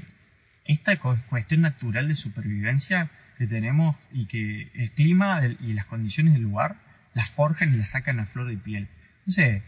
esta 0.66 0.98
cuestión 0.98 1.62
natural 1.62 2.10
de 2.10 2.16
supervivencia 2.16 3.10
que 3.38 3.48
tenemos 3.48 3.96
y 4.12 4.26
que 4.26 4.70
el 4.76 4.92
clima 4.92 5.42
y 5.62 5.72
las 5.72 5.86
condiciones 5.86 6.34
del 6.34 6.44
lugar 6.44 6.76
las 7.14 7.30
forjan 7.30 7.74
y 7.74 7.78
las 7.78 7.92
sacan 7.92 8.20
a 8.20 8.26
flor 8.26 8.48
de 8.48 8.58
piel. 8.58 8.90
Entonces, 9.20 9.64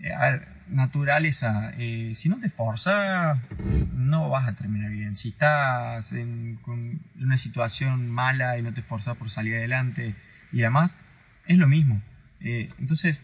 eh, 0.00 0.12
a 0.12 0.30
ver, 0.32 0.48
naturaleza, 0.66 1.72
eh, 1.78 2.10
si 2.12 2.28
no 2.28 2.40
te 2.40 2.48
forza, 2.48 3.40
no 3.92 4.28
vas 4.30 4.48
a 4.48 4.56
terminar 4.56 4.90
bien. 4.90 5.14
Si 5.14 5.28
estás 5.28 6.12
en 6.12 6.58
una 7.20 7.36
situación 7.36 8.10
mala 8.10 8.58
y 8.58 8.62
no 8.62 8.72
te 8.74 8.82
forzas 8.82 9.16
por 9.16 9.30
salir 9.30 9.54
adelante 9.54 10.16
y 10.50 10.58
demás, 10.58 10.96
es 11.46 11.56
lo 11.56 11.68
mismo. 11.68 12.02
entonces, 12.40 13.20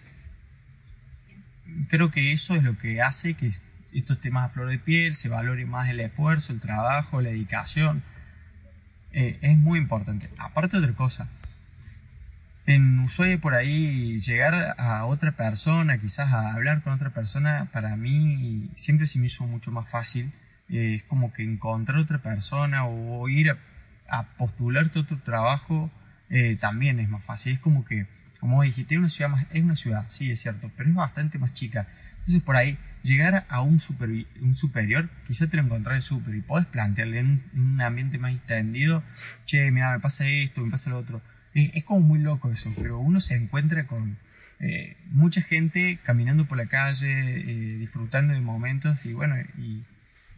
creo 1.89 2.11
que 2.11 2.33
eso 2.33 2.55
es 2.55 2.63
lo 2.63 2.79
que 2.79 3.03
hace 3.03 3.35
que 3.35 3.51
estos 3.93 4.21
temas 4.21 4.47
a 4.47 4.53
flor 4.53 4.69
de 4.69 4.79
piel 4.79 5.15
se 5.15 5.29
valore 5.29 5.67
más 5.67 5.89
el 5.89 6.01
esfuerzo, 6.01 6.53
el 6.53 6.61
trabajo, 6.61 7.21
la 7.21 7.31
dedicación. 7.31 8.03
Eh, 9.13 9.39
es 9.43 9.57
muy 9.59 9.79
importante. 9.79 10.29
Aparte 10.39 10.77
otra 10.77 10.93
cosa, 10.95 11.29
en 12.67 12.99
Ushuaia 13.01 13.39
por 13.39 13.55
ahí 13.55 14.19
llegar 14.21 14.75
a 14.79 15.05
otra 15.05 15.33
persona, 15.33 15.99
quizás 15.99 16.33
a 16.33 16.55
hablar 16.55 16.83
con 16.83 16.95
otra 16.95 17.11
persona, 17.11 17.69
para 17.73 17.97
mí 17.97 18.71
siempre 18.75 19.07
se 19.07 19.19
me 19.19 19.27
hizo 19.27 19.47
mucho 19.47 19.71
más 19.71 19.89
fácil. 19.89 20.33
Es 20.69 21.03
como 21.05 21.33
que 21.33 21.45
encontrar 21.45 21.99
otra 21.99 22.19
persona 22.19 22.87
o 22.87 23.29
ir 23.29 23.51
a, 23.51 23.59
a 24.09 24.25
postularte 24.37 24.99
otro 24.99 25.19
trabajo 25.19 25.91
eh, 26.35 26.57
también 26.61 27.01
es 27.01 27.09
más 27.09 27.25
fácil. 27.25 27.55
Es 27.55 27.61
como 27.61 27.85
que 27.85 28.07
como 28.45 28.63
dijiste, 28.63 28.95
es 28.95 28.99
una 28.99 29.09
ciudad, 29.09 29.31
más, 29.31 29.47
es 29.55 29.65
una 29.65 29.75
ciudad, 29.75 30.05
sí, 30.11 30.31
es 30.31 30.39
cierto, 30.39 30.71
pero 30.77 30.91
es 30.91 30.95
bastante 30.95 31.39
más 31.39 31.55
chica. 31.55 31.89
Entonces, 32.19 32.43
por 32.43 32.57
ahí, 32.57 32.77
llegar 33.03 33.47
a 33.49 33.63
un, 33.63 33.79
un 34.43 34.55
superior, 34.55 35.09
quizá 35.27 35.47
te 35.47 35.57
lo 35.57 35.63
encontrás 35.63 36.05
súper 36.05 36.35
y 36.35 36.43
podés 36.43 36.67
plantearle 36.67 37.21
en 37.21 37.43
un, 37.55 37.81
ambiente 37.81 38.19
más 38.19 38.35
extendido, 38.35 39.03
che, 39.47 39.71
mira, 39.71 39.93
me 39.93 40.01
pasa 40.01 40.29
esto, 40.29 40.61
me 40.61 40.71
pasa 40.71 40.91
lo 40.91 40.99
otro. 40.99 41.23
Es, 41.55 41.85
como 41.85 42.01
muy 42.01 42.19
loco 42.19 42.51
eso, 42.51 42.71
pero 42.77 42.99
uno 42.99 43.19
se 43.19 43.35
encuentra 43.35 43.87
con 43.87 44.19
eh, 44.61 44.99
mucha 45.07 45.41
gente 45.41 45.99
caminando 46.03 46.45
por 46.45 46.59
la 46.59 46.67
calle, 46.67 47.09
eh, 47.09 47.79
disfrutando 47.79 48.35
de 48.35 48.43
momentos 48.43 49.07
y 49.07 49.15
bueno, 49.15 49.37
y, 49.57 49.81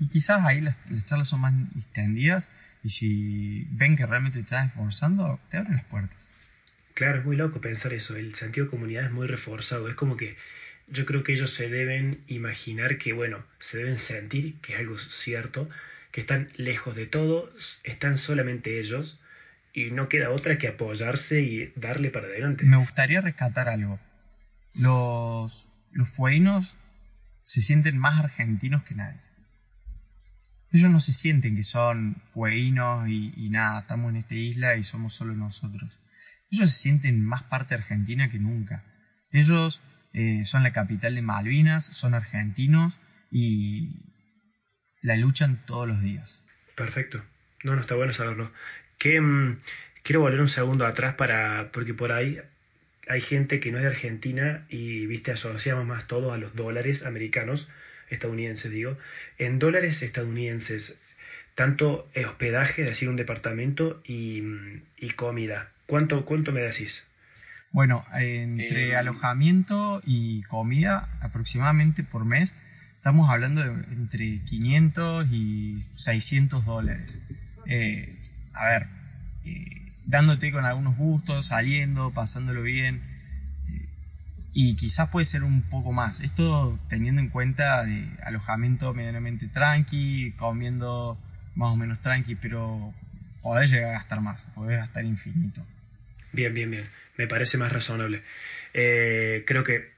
quizás 0.06 0.44
ahí 0.44 0.60
las, 0.60 0.76
las, 0.90 1.06
charlas 1.06 1.26
son 1.26 1.40
más 1.40 1.54
extendidas 1.74 2.50
y 2.86 2.88
si 2.88 3.66
ven 3.72 3.96
que 3.96 4.06
realmente 4.06 4.38
te 4.38 4.44
estás 4.44 4.66
esforzando, 4.66 5.40
te 5.50 5.56
abren 5.56 5.74
las 5.74 5.84
puertas. 5.86 6.30
Claro, 6.94 7.18
es 7.18 7.24
muy 7.24 7.34
loco 7.34 7.60
pensar 7.60 7.92
eso. 7.92 8.14
El 8.14 8.36
sentido 8.36 8.66
de 8.66 8.70
comunidad 8.70 9.06
es 9.06 9.10
muy 9.10 9.26
reforzado. 9.26 9.88
Es 9.88 9.96
como 9.96 10.16
que 10.16 10.36
yo 10.86 11.04
creo 11.04 11.24
que 11.24 11.32
ellos 11.32 11.52
se 11.52 11.68
deben 11.68 12.22
imaginar 12.28 12.96
que, 12.98 13.12
bueno, 13.12 13.44
se 13.58 13.78
deben 13.78 13.98
sentir, 13.98 14.54
que 14.60 14.74
es 14.74 14.78
algo 14.78 14.96
cierto, 15.00 15.68
que 16.12 16.20
están 16.20 16.48
lejos 16.54 16.94
de 16.94 17.06
todo, 17.06 17.52
están 17.82 18.18
solamente 18.18 18.78
ellos 18.78 19.18
y 19.72 19.90
no 19.90 20.08
queda 20.08 20.30
otra 20.30 20.56
que 20.56 20.68
apoyarse 20.68 21.40
y 21.40 21.72
darle 21.74 22.10
para 22.10 22.28
adelante. 22.28 22.66
Me 22.66 22.76
gustaría 22.76 23.20
rescatar 23.20 23.68
algo. 23.68 23.98
Los, 24.78 25.66
los 25.90 26.08
fueinos 26.08 26.76
se 27.42 27.60
sienten 27.60 27.98
más 27.98 28.20
argentinos 28.20 28.84
que 28.84 28.94
nadie. 28.94 29.25
Ellos 30.72 30.90
no 30.90 31.00
se 31.00 31.12
sienten 31.12 31.56
que 31.56 31.62
son 31.62 32.16
fueinos 32.24 33.08
y, 33.08 33.48
nada, 33.50 33.80
estamos 33.80 34.10
en 34.10 34.16
esta 34.16 34.34
isla 34.34 34.76
y 34.76 34.82
somos 34.82 35.14
solo 35.14 35.34
nosotros 35.34 35.98
ellos 36.50 36.70
se 36.70 36.82
sienten 36.82 37.24
más 37.24 37.42
parte 37.44 37.74
argentina 37.74 38.30
que 38.30 38.38
nunca. 38.38 38.84
Ellos 39.30 39.80
eh, 40.12 40.44
son 40.44 40.62
la 40.62 40.72
capital 40.72 41.14
de 41.14 41.22
Malvinas, 41.22 41.84
son 41.84 42.14
argentinos 42.14 43.00
y 43.30 43.90
la 45.02 45.16
luchan 45.16 45.58
todos 45.66 45.88
los 45.88 46.00
días. 46.00 46.44
Perfecto. 46.74 47.22
No, 47.64 47.74
no 47.74 47.80
está 47.80 47.94
bueno 47.94 48.12
saberlo. 48.12 48.52
Que, 48.98 49.20
mm, 49.20 49.60
quiero 50.02 50.20
volver 50.20 50.40
un 50.40 50.48
segundo 50.48 50.86
atrás 50.86 51.14
para 51.14 51.70
porque 51.72 51.94
por 51.94 52.12
ahí 52.12 52.40
hay 53.08 53.20
gente 53.20 53.60
que 53.60 53.70
no 53.70 53.78
es 53.78 53.84
de 53.84 53.90
Argentina 53.90 54.66
y 54.68 55.06
viste 55.06 55.32
asociamos 55.32 55.86
más 55.86 56.06
todo 56.06 56.32
a 56.32 56.38
los 56.38 56.54
dólares 56.54 57.04
americanos, 57.04 57.68
estadounidenses 58.10 58.70
digo. 58.70 58.96
En 59.38 59.58
dólares 59.58 60.02
estadounidenses, 60.02 60.94
tanto 61.54 62.08
hospedaje, 62.14 62.82
es 62.82 62.88
decir, 62.88 63.08
un 63.08 63.16
departamento 63.16 64.02
y, 64.04 64.42
comida. 65.16 65.70
¿Cuánto, 65.86 66.24
¿Cuánto 66.24 66.52
me 66.52 66.60
decís? 66.60 67.04
Bueno, 67.72 68.04
entre 68.14 68.88
eh, 68.88 68.96
alojamiento 68.96 70.02
y 70.04 70.42
comida, 70.44 71.08
aproximadamente 71.20 72.02
por 72.02 72.24
mes, 72.24 72.56
estamos 72.96 73.30
hablando 73.30 73.62
de 73.62 73.70
entre 73.92 74.40
500 74.40 75.26
y 75.30 75.82
600 75.92 76.64
dólares. 76.64 77.20
Eh, 77.66 78.18
a 78.52 78.68
ver, 78.68 78.86
eh, 79.44 79.92
dándote 80.06 80.52
con 80.52 80.64
algunos 80.64 80.96
gustos, 80.96 81.46
saliendo, 81.46 82.12
pasándolo 82.12 82.62
bien. 82.62 83.15
Y 84.58 84.74
quizás 84.74 85.10
puede 85.10 85.26
ser 85.26 85.44
un 85.44 85.60
poco 85.60 85.92
más. 85.92 86.22
Esto 86.22 86.78
teniendo 86.88 87.20
en 87.20 87.28
cuenta 87.28 87.84
de 87.84 88.08
alojamiento 88.22 88.94
medianamente 88.94 89.48
tranqui, 89.48 90.32
comiendo 90.38 91.18
más 91.54 91.72
o 91.72 91.76
menos 91.76 92.00
tranqui, 92.00 92.36
pero 92.36 92.94
podés 93.42 93.70
llegar 93.70 93.90
a 93.90 93.98
gastar 93.98 94.22
más, 94.22 94.46
podés 94.54 94.78
gastar 94.78 95.04
infinito. 95.04 95.60
Bien, 96.32 96.54
bien, 96.54 96.70
bien. 96.70 96.88
Me 97.18 97.26
parece 97.26 97.58
más 97.58 97.70
razonable. 97.70 98.22
Eh, 98.72 99.44
creo 99.46 99.62
que, 99.62 99.90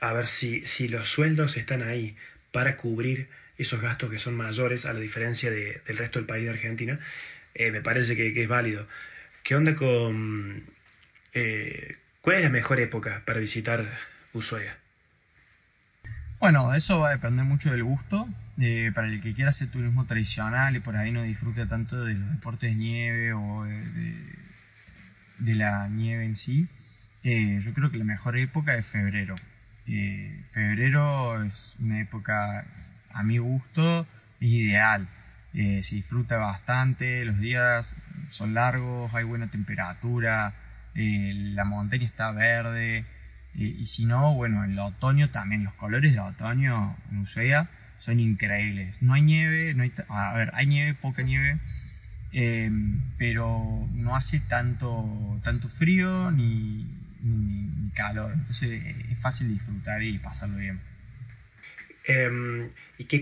a 0.00 0.14
ver, 0.14 0.26
si, 0.26 0.64
si 0.64 0.88
los 0.88 1.10
sueldos 1.10 1.58
están 1.58 1.82
ahí 1.82 2.16
para 2.52 2.78
cubrir 2.78 3.28
esos 3.58 3.82
gastos 3.82 4.10
que 4.10 4.18
son 4.18 4.34
mayores 4.34 4.86
a 4.86 4.94
la 4.94 5.00
diferencia 5.00 5.50
de, 5.50 5.82
del 5.86 5.98
resto 5.98 6.20
del 6.20 6.26
país 6.26 6.44
de 6.44 6.52
Argentina, 6.52 6.98
eh, 7.54 7.70
me 7.70 7.82
parece 7.82 8.16
que, 8.16 8.32
es 8.42 8.48
válido. 8.48 8.88
¿Qué 9.42 9.56
onda 9.56 9.74
con... 9.74 10.64
Eh, 11.34 11.96
¿Cuál 12.26 12.38
es 12.38 12.42
la 12.42 12.50
mejor 12.50 12.80
época 12.80 13.22
para 13.24 13.38
visitar 13.38 13.88
Ushuaia? 14.32 14.76
Bueno, 16.40 16.74
eso 16.74 16.98
va 16.98 17.10
a 17.10 17.12
depender 17.12 17.44
mucho 17.44 17.70
del 17.70 17.84
gusto. 17.84 18.28
Eh, 18.60 18.90
para 18.92 19.06
el 19.06 19.22
que 19.22 19.32
quiera 19.32 19.50
hacer 19.50 19.70
turismo 19.70 20.06
tradicional 20.06 20.74
y 20.74 20.80
por 20.80 20.96
ahí 20.96 21.12
no 21.12 21.22
disfrute 21.22 21.66
tanto 21.66 22.04
de 22.04 22.14
los 22.14 22.32
deportes 22.32 22.70
de 22.70 22.74
nieve 22.74 23.32
o 23.32 23.62
de, 25.38 25.54
la 25.54 25.86
nieve 25.86 26.24
en 26.24 26.34
sí, 26.34 26.66
yo 27.22 27.72
creo 27.74 27.92
que 27.92 27.98
la 27.98 28.04
mejor 28.04 28.36
época 28.36 28.74
es 28.74 28.86
febrero. 28.86 29.36
febrero 30.50 31.44
es 31.44 31.76
una 31.78 32.00
época, 32.00 32.64
a 33.12 33.22
mi 33.22 33.38
gusto, 33.38 34.04
ideal. 34.40 35.08
Eh, 35.54 35.80
se 35.80 35.94
disfruta 35.94 36.38
bastante, 36.38 37.24
los 37.24 37.38
días 37.38 37.94
son 38.30 38.52
largos, 38.52 39.14
hay 39.14 39.22
buena 39.22 39.46
temperatura, 39.46 40.54
eh, 40.96 41.32
la 41.34 41.64
montaña 41.64 42.04
está 42.04 42.32
verde, 42.32 42.98
eh, 42.98 43.04
y 43.54 43.86
si 43.86 44.06
no, 44.06 44.34
bueno, 44.34 44.64
el 44.64 44.78
otoño 44.78 45.30
también, 45.30 45.64
los 45.64 45.74
colores 45.74 46.12
de 46.14 46.20
otoño 46.20 46.96
en 47.10 47.18
Ushuaia 47.18 47.68
son 47.98 48.20
increíbles. 48.20 49.02
No 49.02 49.14
hay 49.14 49.22
nieve, 49.22 49.74
no 49.74 49.82
hay, 49.82 49.92
a 50.08 50.34
ver, 50.34 50.50
hay 50.54 50.66
nieve, 50.66 50.94
poca 50.94 51.22
nieve, 51.22 51.58
pero 53.18 53.88
no 53.94 54.16
hace 54.16 54.40
tanto, 54.40 55.40
tanto 55.42 55.68
frío 55.68 56.30
ni, 56.30 56.86
ni, 57.22 57.90
calor, 57.94 58.32
entonces 58.34 58.82
es 59.10 59.18
fácil 59.18 59.48
disfrutar 59.48 60.02
y 60.02 60.18
pasarlo 60.18 60.58
bien. 60.58 60.80
Em, 62.04 62.70
¿Y 62.98 63.04
qué 63.04 63.20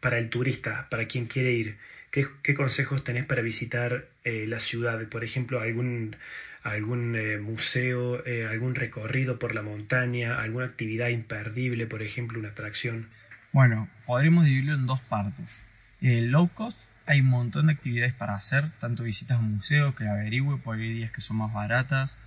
para 0.00 0.18
el 0.18 0.28
turista, 0.30 0.88
para 0.90 1.06
quien 1.06 1.26
quiere 1.26 1.52
ir, 1.52 1.76
qué, 2.10 2.54
consejos 2.54 3.04
tenés 3.04 3.24
para 3.24 3.42
visitar 3.42 4.06
eh, 4.24 4.46
la 4.46 4.60
ciudad? 4.60 5.02
Por 5.08 5.24
ejemplo, 5.24 5.60
algún, 5.60 6.16
algún 6.62 7.16
eh, 7.16 7.38
museo, 7.38 8.24
eh, 8.26 8.46
algún 8.46 8.74
recorrido 8.74 9.38
por 9.38 9.54
la 9.54 9.62
montaña, 9.62 10.40
alguna 10.40 10.66
actividad 10.66 11.08
imperdible, 11.08 11.86
por 11.86 12.02
ejemplo, 12.02 12.38
una 12.38 12.50
atracción. 12.50 13.08
Bueno, 13.52 13.88
podríamos 14.06 14.44
dividirlo 14.44 14.74
en 14.74 14.86
dos 14.86 15.00
partes. 15.00 15.64
Low 16.00 16.48
cost, 16.48 16.78
hay 17.06 17.20
un 17.20 17.28
montón 17.28 17.66
de 17.66 17.74
actividades 17.74 18.12
para 18.14 18.34
hacer, 18.34 18.68
tanto 18.80 19.04
visitas 19.04 19.38
a 19.38 19.42
museos 19.42 19.94
que 19.94 20.08
averigüe, 20.08 20.58
por 20.58 20.76
hay 20.78 20.92
días 20.92 21.12
que 21.12 21.20
son 21.20 21.36
más 21.36 21.52
baratas 21.52 22.18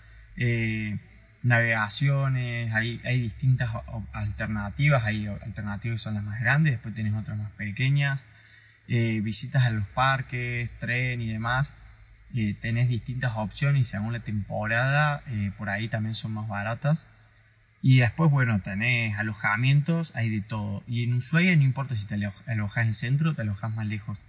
navegaciones, 1.46 2.74
hay, 2.74 3.00
hay 3.06 3.22
distintas 3.22 3.70
alternativas, 4.14 5.06
hay 5.06 5.28
alternativas 5.28 6.00
que 6.00 6.04
son 6.04 6.16
las 6.16 6.24
más 6.24 6.42
grandes, 6.42 6.74
después 6.74 6.96
tienes 6.96 7.14
otras 7.14 7.38
más 7.38 7.52
pequeñas, 7.52 8.26
eh, 8.88 9.22
visitas 9.22 9.64
a 9.66 9.70
los 9.70 9.86
parques, 9.86 10.72
tren 10.80 11.22
y 11.22 11.32
demás, 11.32 11.76
eh, 12.34 12.56
tenés 12.60 12.90
distintas 12.90 13.34
opciones 13.36 13.82
y 13.82 13.84
según 13.84 14.14
la 14.14 14.20
temporada, 14.20 15.24
eh, 15.28 15.52
por 15.58 15.70
ahí 15.70 15.88
también 15.88 16.16
son 16.16 16.34
más 16.34 16.48
baratas. 16.48 17.08
Y 17.82 18.00
después, 18.00 18.32
bueno, 18.32 18.62
tenés 18.62 19.18
alojamientos, 19.18 20.16
hay 20.16 20.30
de 20.30 20.42
todo. 20.42 20.84
Y 20.88 21.04
en 21.04 21.14
Ushuaia 21.14 21.56
no 21.56 21.64
importa 21.64 21.96
si 21.96 22.08
te 22.08 22.16
alojas 22.16 22.82
en 22.82 22.88
el 22.88 22.94
centro 22.94 23.32
o 23.32 23.34
te 23.34 23.44
alojas 23.44 23.74
más 23.76 23.86
lejos. 23.86 24.20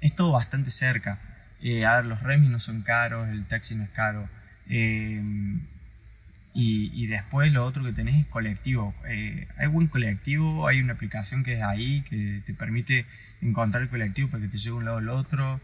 Es 0.00 0.14
todo 0.14 0.32
bastante 0.32 0.70
cerca. 0.70 1.18
a 1.60 1.96
ver, 1.96 2.04
los 2.06 2.22
remis 2.22 2.50
no 2.50 2.58
son 2.58 2.82
caros, 2.82 3.28
el 3.28 3.46
taxi 3.46 3.74
no 3.74 3.84
es 3.84 3.90
caro. 3.90 4.28
Y, 6.54 7.06
después 7.06 7.50
lo 7.52 7.64
otro 7.64 7.82
que 7.84 7.92
tenés 7.92 8.16
es 8.16 8.26
colectivo. 8.26 8.94
Eh, 9.06 9.46
hay 9.56 9.66
buen 9.68 9.88
colectivo, 9.88 10.68
hay 10.68 10.80
una 10.80 10.92
aplicación 10.94 11.44
que 11.44 11.54
es 11.54 11.62
ahí 11.62 12.02
que 12.02 12.42
te 12.44 12.52
permite 12.54 13.06
encontrar 13.40 13.82
el 13.82 13.88
colectivo 13.88 14.28
para 14.28 14.42
que 14.42 14.48
te 14.48 14.58
lleve 14.58 14.76
un 14.76 14.84
lado 14.84 14.98
al 14.98 15.08
otro. 15.08 15.60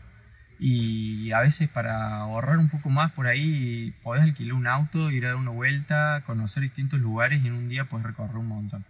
Y 0.59 1.31
a 1.33 1.41
veces 1.41 1.69
para 1.69 2.17
ahorrar 2.17 2.59
un 2.59 2.69
poco 2.69 2.91
más 2.91 3.13
por 3.13 3.27
ahí 3.27 3.95
podés 4.03 4.25
alquilar 4.25 4.55
un 4.55 4.67
auto, 4.67 5.11
ir 5.11 5.25
a 5.25 5.29
dar 5.29 5.37
una 5.37 5.53
vuelta, 5.53 6.23
conocer 6.27 6.63
distintos 6.65 7.01
lugares 7.01 7.43
y 7.45 7.47
en 7.47 7.55
un 7.55 7.69
día 7.69 7.85
podés 7.85 8.07
recorrer 8.07 8.37
un 8.37 8.49
montón. 8.49 8.85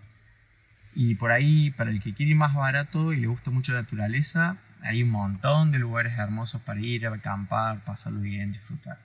Y 0.94 1.14
por 1.14 1.30
ahí, 1.30 1.70
para 1.70 1.90
el 1.90 2.02
que 2.02 2.14
quiere 2.14 2.30
ir 2.30 2.36
más 2.36 2.54
barato 2.54 3.12
y 3.12 3.18
le 3.18 3.26
gusta 3.26 3.50
mucho 3.50 3.72
la 3.72 3.82
naturaleza, 3.82 4.56
hay 4.82 5.02
un 5.02 5.10
montón 5.10 5.70
de 5.70 5.78
lugares 5.78 6.18
hermosos 6.18 6.60
para 6.62 6.80
ir, 6.80 7.06
a 7.06 7.14
acampar, 7.14 7.78
pasarlo 7.84 8.20
bien, 8.20 8.50
disfrutar. 8.50 8.98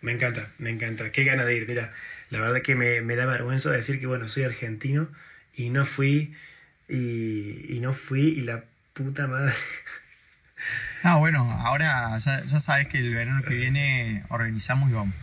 Me 0.00 0.12
encanta, 0.12 0.48
me 0.58 0.70
encanta. 0.70 1.12
Qué 1.12 1.24
gana 1.24 1.44
de 1.44 1.56
ir. 1.56 1.68
Mira, 1.68 1.92
la 2.30 2.40
verdad 2.40 2.62
que 2.62 2.74
me, 2.74 3.16
da 3.16 3.26
vergüenza 3.26 3.70
decir 3.70 4.00
que, 4.00 4.06
bueno, 4.06 4.28
soy 4.28 4.42
argentino 4.42 5.08
y 5.54 5.70
no 5.70 5.84
fui, 5.84 6.34
y, 6.88 7.78
no 7.80 7.92
fui, 7.92 8.22
y 8.22 8.40
la 8.40 8.64
puta 8.94 9.26
madre. 9.26 9.54
Ah, 11.04 11.16
bueno, 11.16 11.50
ahora 11.50 12.16
ya, 12.18 12.60
sabes 12.60 12.86
que 12.86 12.98
el 12.98 13.12
verano 13.12 13.42
que 13.42 13.54
viene 13.54 14.24
organizamos 14.28 14.88
y 14.90 14.92
vamos. 14.92 15.14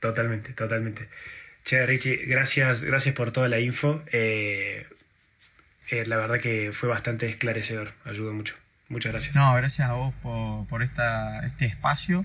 Totalmente, 0.00 0.52
totalmente. 0.52 1.08
Che, 1.64 1.84
Richie, 1.86 2.24
gracias, 2.26 2.84
gracias 2.84 3.14
por 3.16 3.32
toda 3.32 3.48
la 3.48 3.58
info. 3.58 4.02
Eh, 4.12 4.86
eh, 5.90 6.06
la 6.06 6.18
verdad 6.18 6.38
que 6.38 6.70
fue 6.72 6.88
bastante 6.88 7.26
esclarecedor, 7.26 7.92
ayudó 8.04 8.32
mucho. 8.32 8.54
Muchas 8.88 9.12
gracias. 9.12 9.34
No, 9.34 9.52
gracias 9.54 9.88
a 9.88 9.94
vos 9.94 10.14
por, 10.22 10.66
por 10.68 10.84
esta, 10.84 11.44
este 11.44 11.66
espacio. 11.66 12.24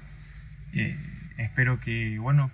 Eh, 0.74 0.96
espero 1.38 1.80
que, 1.80 2.20
bueno, 2.20 2.52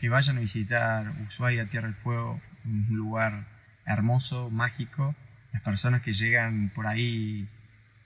que 0.00 0.08
vayan 0.08 0.36
a 0.36 0.40
visitar 0.40 1.06
Ushuaia, 1.24 1.66
Tierra 1.66 1.88
del 1.88 1.96
Fuego, 1.96 2.40
un 2.64 2.86
lugar 2.96 3.44
hermoso, 3.84 4.48
mágico. 4.48 5.14
Las 5.52 5.62
personas 5.62 6.02
que 6.02 6.12
llegan 6.12 6.70
por 6.72 6.86
ahí 6.86 7.48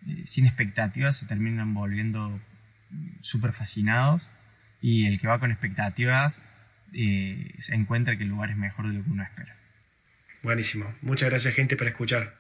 eh, 0.09 0.23
sin 0.25 0.47
expectativas 0.47 1.17
se 1.17 1.27
terminan 1.27 1.75
volviendo 1.75 2.41
súper 3.21 3.53
fascinados 3.53 4.31
y 4.81 5.07
el 5.07 5.19
que 5.21 5.27
va 5.27 5.41
con 5.41 5.51
expectativas 5.51 6.43
eh, 6.93 7.55
se 7.59 7.75
encuentra 7.75 8.17
que 8.17 8.25
el 8.25 8.31
lugar 8.31 8.51
es 8.51 8.57
mejor 8.57 8.89
de 8.89 8.95
lo 8.95 9.05
que 9.05 9.11
uno 9.11 9.23
espera. 9.23 9.57
Buenísimo. 10.43 10.95
Muchas 11.03 11.31
gracias 11.31 11.55
gente 11.55 11.77
por 11.77 11.89
escuchar. 11.89 12.37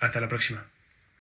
hasta 0.00 0.20
la 0.20 0.28
próxima. 0.28 0.64